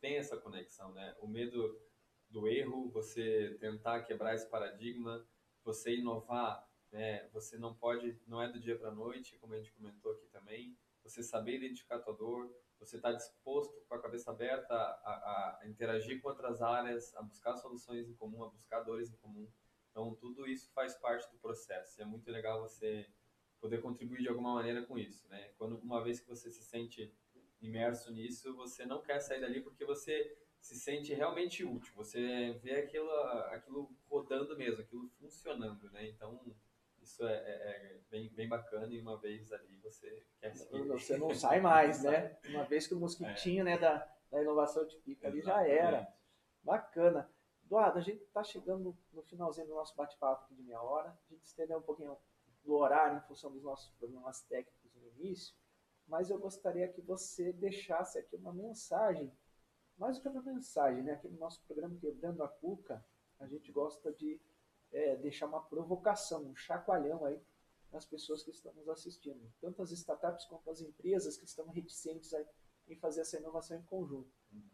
tem 0.00 0.16
essa 0.16 0.36
conexão, 0.36 0.92
né? 0.92 1.14
O 1.20 1.26
medo 1.26 1.80
do 2.28 2.48
erro, 2.48 2.90
você 2.90 3.56
tentar 3.60 4.02
quebrar 4.02 4.34
esse 4.34 4.48
paradigma, 4.48 5.26
você 5.64 5.94
inovar, 5.96 6.66
né? 6.90 7.28
Você 7.30 7.56
não 7.58 7.74
pode, 7.74 8.18
não 8.26 8.40
é 8.40 8.50
do 8.50 8.60
dia 8.60 8.78
para 8.78 8.90
noite, 8.90 9.38
como 9.38 9.54
a 9.54 9.58
gente 9.58 9.72
comentou 9.72 10.12
aqui 10.12 10.26
também. 10.28 10.76
você 11.02 11.22
saber 11.22 11.56
identificar 11.56 11.96
a 11.96 11.98
tua 11.98 12.14
dor, 12.14 12.54
você 12.78 12.96
está 12.96 13.12
disposto, 13.12 13.74
com 13.88 13.94
a 13.94 14.02
cabeça 14.02 14.30
aberta, 14.30 14.74
a, 14.74 15.60
a, 15.60 15.68
interagir 15.68 16.20
com 16.20 16.28
outras 16.28 16.60
áreas, 16.62 17.14
a 17.16 17.22
buscar 17.22 17.56
soluções 17.56 18.08
em 18.08 18.14
comum, 18.14 18.44
a 18.44 18.50
buscar 18.50 18.82
dores 18.82 19.10
em 19.10 19.16
comum. 19.16 19.48
Então, 19.92 20.14
tudo 20.14 20.48
isso 20.48 20.72
faz 20.72 20.96
parte 20.96 21.30
do 21.30 21.38
processo. 21.38 22.00
E 22.00 22.02
é 22.02 22.06
muito 22.06 22.30
legal 22.30 22.60
você 22.62 23.06
poder 23.60 23.80
contribuir 23.80 24.22
de 24.22 24.28
alguma 24.28 24.54
maneira 24.54 24.84
com 24.84 24.98
isso, 24.98 25.28
né? 25.28 25.52
Quando 25.56 25.78
uma 25.78 26.02
vez 26.02 26.18
que 26.18 26.28
você 26.28 26.50
se 26.50 26.64
sente 26.64 27.14
imerso 27.60 28.10
nisso, 28.10 28.56
você 28.56 28.84
não 28.84 29.00
quer 29.00 29.20
sair 29.20 29.40
dali 29.40 29.60
porque 29.60 29.84
você 29.84 30.36
se 30.60 30.74
sente 30.76 31.12
realmente 31.12 31.62
útil. 31.62 31.92
Você 31.94 32.58
vê 32.62 32.80
aquilo, 32.80 33.10
aquilo 33.50 33.94
rodando 34.08 34.56
mesmo, 34.56 34.80
aquilo 34.80 35.08
funcionando, 35.20 35.90
né? 35.90 36.08
Então, 36.08 36.42
isso 37.02 37.26
é, 37.26 37.34
é, 37.34 37.36
é, 37.36 38.00
bem, 38.10 38.28
bem 38.30 38.48
bacana 38.48 38.92
e 38.92 39.00
uma 39.00 39.18
vez 39.18 39.52
ali 39.52 39.76
você 39.78 40.24
quer 40.40 40.54
seguir. 40.54 40.88
Você 40.88 41.18
não 41.18 41.34
sai 41.34 41.60
mais, 41.60 42.02
né? 42.02 42.38
Uma 42.48 42.64
vez 42.64 42.86
que 42.86 42.94
o 42.94 42.98
mosquitinho 42.98 43.62
é. 43.62 43.64
né, 43.64 43.78
da, 43.78 44.08
da 44.30 44.40
inovação 44.40 44.86
de 44.86 44.96
pica 44.98 45.28
ali 45.28 45.42
já 45.42 45.66
era. 45.66 46.08
Bacana. 46.62 47.31
Eduardo, 47.72 47.98
a 47.98 48.02
gente 48.02 48.22
está 48.22 48.44
chegando 48.44 48.94
no 49.14 49.22
finalzinho 49.22 49.66
do 49.66 49.74
nosso 49.74 49.96
bate-papo 49.96 50.44
aqui 50.44 50.54
de 50.54 50.62
meia 50.62 50.82
hora. 50.82 51.08
A 51.08 51.32
gente 51.32 51.46
estendeu 51.46 51.78
um 51.78 51.82
pouquinho 51.82 52.14
do 52.62 52.74
horário 52.74 53.16
em 53.16 53.20
função 53.22 53.50
dos 53.50 53.62
nossos 53.62 53.88
problemas 53.94 54.42
técnicos 54.42 54.94
no 54.94 55.08
início, 55.08 55.54
mas 56.06 56.28
eu 56.28 56.38
gostaria 56.38 56.86
que 56.86 57.00
você 57.00 57.50
deixasse 57.50 58.18
aqui 58.18 58.36
uma 58.36 58.52
mensagem, 58.52 59.32
mais 59.96 60.18
do 60.18 60.22
que 60.22 60.28
uma 60.28 60.42
mensagem, 60.42 61.02
né? 61.02 61.12
Aqui 61.12 61.28
no 61.28 61.38
nosso 61.38 61.62
programa 61.62 61.96
Quebrando 61.98 62.42
a 62.42 62.48
Cuca, 62.48 63.02
a 63.40 63.46
gente 63.46 63.72
gosta 63.72 64.12
de 64.12 64.38
é, 64.92 65.16
deixar 65.16 65.46
uma 65.46 65.62
provocação, 65.62 66.44
um 66.44 66.54
chacoalhão 66.54 67.24
aí 67.24 67.40
nas 67.90 68.04
pessoas 68.04 68.42
que 68.42 68.50
estão 68.50 68.74
nos 68.74 68.86
assistindo, 68.90 69.50
tanto 69.62 69.80
as 69.80 69.90
startups 69.92 70.44
quanto 70.44 70.70
as 70.70 70.82
empresas 70.82 71.38
que 71.38 71.46
estão 71.46 71.66
reticentes 71.68 72.34
em 72.86 72.96
fazer 72.96 73.22
essa 73.22 73.38
inovação 73.38 73.78
em 73.78 73.82
conjunto. 73.84 74.30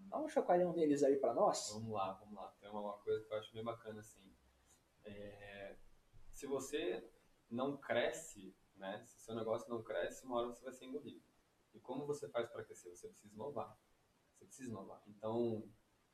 Dá 0.08 0.18
um 0.18 0.28
chacoalhão 0.28 0.72
neles 0.72 1.02
aí 1.02 1.16
para 1.16 1.34
nós. 1.34 1.70
Vamos 1.72 1.92
lá, 1.92 2.12
vamos 2.14 2.34
lá. 2.34 2.48
Tem 2.60 2.70
uma, 2.70 2.94
coisa 2.98 3.24
que 3.24 3.32
eu 3.32 3.38
acho 3.38 3.52
bem 3.52 3.62
bacana 3.62 4.00
assim. 4.00 4.34
É, 5.04 5.76
se 6.32 6.46
você 6.46 7.08
não 7.50 7.76
cresce, 7.76 8.54
né? 8.76 9.04
Se 9.06 9.20
seu 9.20 9.34
negócio 9.34 9.68
não 9.68 9.82
cresce, 9.82 10.24
uma 10.24 10.36
hora 10.36 10.48
você 10.48 10.62
vai 10.62 10.72
ser 10.72 10.86
engolido. 10.86 11.22
E 11.74 11.80
como 11.80 12.06
você 12.06 12.28
faz 12.28 12.48
para 12.48 12.64
crescer? 12.64 12.90
Você 12.90 13.08
precisa 13.08 13.34
inovar. 13.34 13.78
Você 14.34 14.44
precisa 14.44 14.70
inovar. 14.70 15.02
Então, 15.06 15.68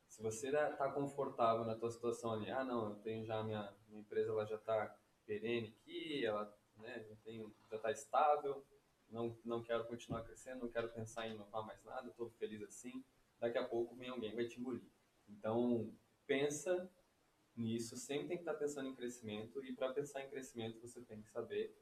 se 0.08 0.22
você 0.22 0.48
está 0.48 0.90
confortável 0.92 1.64
na 1.64 1.74
tua 1.74 1.90
situação 1.90 2.32
ali, 2.32 2.50
ah, 2.50 2.64
não, 2.64 2.90
eu 2.90 2.94
tenho 2.96 3.24
já 3.24 3.42
minha, 3.42 3.74
minha 3.88 4.00
empresa, 4.00 4.30
ela 4.30 4.44
já 4.44 4.56
está 4.56 4.96
perene 5.26 5.68
aqui, 5.68 6.24
ela 6.24 6.56
né, 6.76 6.98
tenho, 7.24 7.54
já 7.70 7.76
está 7.76 7.90
estável, 7.90 8.64
não, 9.08 9.36
não 9.44 9.62
quero 9.62 9.86
continuar 9.86 10.22
crescendo, 10.22 10.62
não 10.62 10.68
quero 10.68 10.88
pensar 10.90 11.26
em 11.26 11.34
inovar 11.34 11.64
mais 11.64 11.82
nada, 11.84 12.08
estou 12.08 12.30
feliz 12.30 12.62
assim, 12.62 13.04
daqui 13.41 13.59
a 13.59 13.64
pouco 13.64 13.95
vem 13.95 14.09
alguém 14.09 14.35
vai 14.35 14.47
te 14.47 14.61
engolir. 14.61 14.89
Então, 15.28 15.93
pensa 16.26 16.91
nisso, 17.57 17.97
sempre 17.97 18.28
tem 18.28 18.37
que 18.37 18.43
estar 18.43 18.55
pensando 18.55 18.89
em 18.89 18.95
crescimento 18.95 19.64
e 19.64 19.72
para 19.72 19.93
pensar 19.93 20.22
em 20.22 20.28
crescimento 20.28 20.80
você 20.80 21.01
tem 21.03 21.22
que 21.22 21.28
saber 21.30 21.76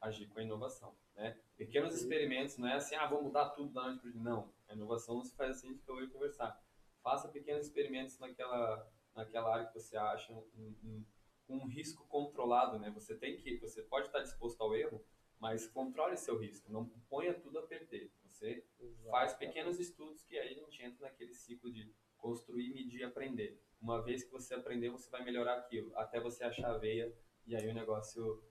agir 0.00 0.26
com 0.28 0.38
a 0.38 0.42
inovação, 0.42 0.94
né? 1.14 1.38
Pequenos 1.56 1.94
experimentos, 1.94 2.58
não 2.58 2.68
é 2.68 2.74
assim, 2.74 2.94
ah, 2.94 3.06
vou 3.06 3.22
mudar 3.22 3.50
tudo 3.50 3.72
da 3.72 3.84
noite 3.84 4.00
para 4.00 4.10
Não, 4.20 4.52
a 4.68 4.74
inovação 4.74 5.16
não 5.16 5.24
se 5.24 5.34
faz 5.34 5.58
assim, 5.58 5.78
que 5.78 5.88
eu 5.88 5.96
vou 5.96 6.08
conversar 6.08 6.62
faça 7.04 7.28
pequenos 7.28 7.66
experimentos 7.66 8.18
naquela, 8.18 8.90
naquela 9.14 9.54
área 9.54 9.66
que 9.66 9.74
você 9.74 9.94
acha 9.94 10.32
um, 10.32 10.74
um, 10.82 11.04
um, 11.50 11.66
risco 11.66 12.06
controlado, 12.08 12.78
né? 12.78 12.90
Você 12.92 13.14
tem 13.14 13.36
que, 13.36 13.58
você 13.58 13.82
pode 13.82 14.06
estar 14.06 14.20
disposto 14.20 14.60
ao 14.62 14.74
erro, 14.74 15.04
mas 15.38 15.66
controle 15.68 16.16
seu 16.16 16.38
risco, 16.38 16.72
não 16.72 16.88
ponha 17.10 17.34
tudo 17.34 17.58
a 17.58 17.62
perder. 17.66 18.10
Você 18.34 18.64
faz 19.08 19.32
pequenos 19.34 19.78
estudos 19.78 20.24
que 20.24 20.36
aí 20.36 20.50
a 20.50 20.54
gente 20.54 20.82
entra 20.82 21.06
naquele 21.06 21.32
ciclo 21.32 21.72
de 21.72 21.94
construir, 22.18 22.74
medir 22.74 23.00
e 23.00 23.04
aprender. 23.04 23.62
Uma 23.80 24.02
vez 24.02 24.24
que 24.24 24.32
você 24.32 24.54
aprendeu, 24.54 24.90
você 24.90 25.08
vai 25.08 25.24
melhorar 25.24 25.56
aquilo, 25.56 25.96
até 25.96 26.18
você 26.18 26.42
achar 26.42 26.74
a 26.74 26.78
veia 26.78 27.16
e 27.46 27.54
aí 27.54 27.68
o 27.68 27.74
negócio 27.74 28.42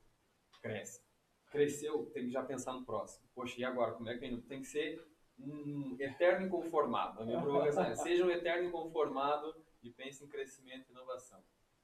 cresce. 0.61 1.03
Cresceu, 1.51 2.05
tem 2.13 2.25
que 2.25 2.31
já 2.31 2.43
pensar 2.43 2.73
no 2.73 2.85
próximo. 2.85 3.27
Poxa, 3.35 3.59
e 3.59 3.65
agora? 3.65 3.93
Como 3.93 4.07
é 4.07 4.17
que 4.17 4.41
tem 4.43 4.61
que 4.61 4.67
ser 4.67 5.05
um 5.37 5.95
eterno 5.99 6.47
inconformado. 6.47 7.21
A 7.21 7.25
minha 7.25 7.41
provocação 7.41 7.83
é, 7.83 7.95
seja 7.95 8.25
um 8.25 8.31
eterno 8.31 8.69
inconformado 8.69 9.53
e 9.81 9.89
pense 9.89 10.23
em 10.23 10.27
crescimento 10.27 10.87
e 10.87 10.91
inovação. 10.91 11.43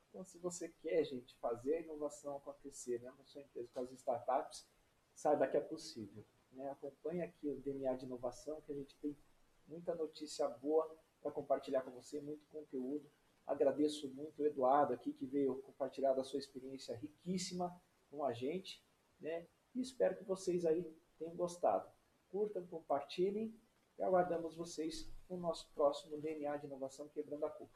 Então, 0.09 0.23
se 0.23 0.37
você 0.39 0.69
quer, 0.69 1.03
gente, 1.03 1.35
fazer 1.35 1.75
a 1.75 1.81
inovação 1.81 2.37
acontecer 2.37 3.01
né, 3.01 3.11
na 3.17 3.23
sua 3.25 3.41
empresa 3.41 3.69
com 3.73 3.81
as 3.81 3.91
startups, 3.91 4.65
saiba 5.13 5.47
que 5.47 5.57
é 5.57 5.61
possível. 5.61 6.25
Né? 6.59 6.69
Acompanhe 6.69 7.21
aqui 7.21 7.47
o 7.47 7.59
DNA 7.61 7.95
de 7.95 8.05
inovação, 8.05 8.61
que 8.61 8.71
a 8.71 8.75
gente 8.75 8.95
tem 8.97 9.17
muita 9.65 9.95
notícia 9.95 10.47
boa 10.47 10.85
para 11.21 11.31
compartilhar 11.31 11.81
com 11.81 11.91
você, 11.91 12.19
muito 12.19 12.45
conteúdo. 12.47 13.09
Agradeço 13.47 14.13
muito 14.13 14.41
o 14.41 14.45
Eduardo 14.45 14.93
aqui, 14.93 15.13
que 15.13 15.25
veio 15.25 15.61
compartilhar 15.61 16.13
da 16.13 16.23
sua 16.23 16.37
experiência 16.37 16.95
riquíssima 16.95 17.73
com 18.11 18.23
a 18.25 18.33
gente. 18.33 18.83
Né? 19.19 19.47
E 19.73 19.81
espero 19.81 20.17
que 20.17 20.23
vocês 20.23 20.65
aí 20.65 20.85
tenham 21.17 21.33
gostado 21.35 21.89
curtam, 22.29 22.65
compartilhem 22.67 23.53
e 23.97 24.03
aguardamos 24.03 24.55
vocês 24.55 25.11
no 25.27 25.37
nosso 25.37 25.67
próximo 25.73 26.17
DNA 26.19 26.57
de 26.57 26.67
Inovação 26.67 27.07
Quebrando 27.09 27.45
a 27.45 27.49
Cuca. 27.49 27.73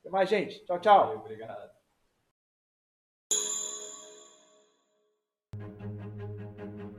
Até 0.00 0.10
mais, 0.10 0.28
gente. 0.28 0.64
Tchau, 0.64 0.80
tchau. 0.80 1.16
Obrigado. 1.16 1.85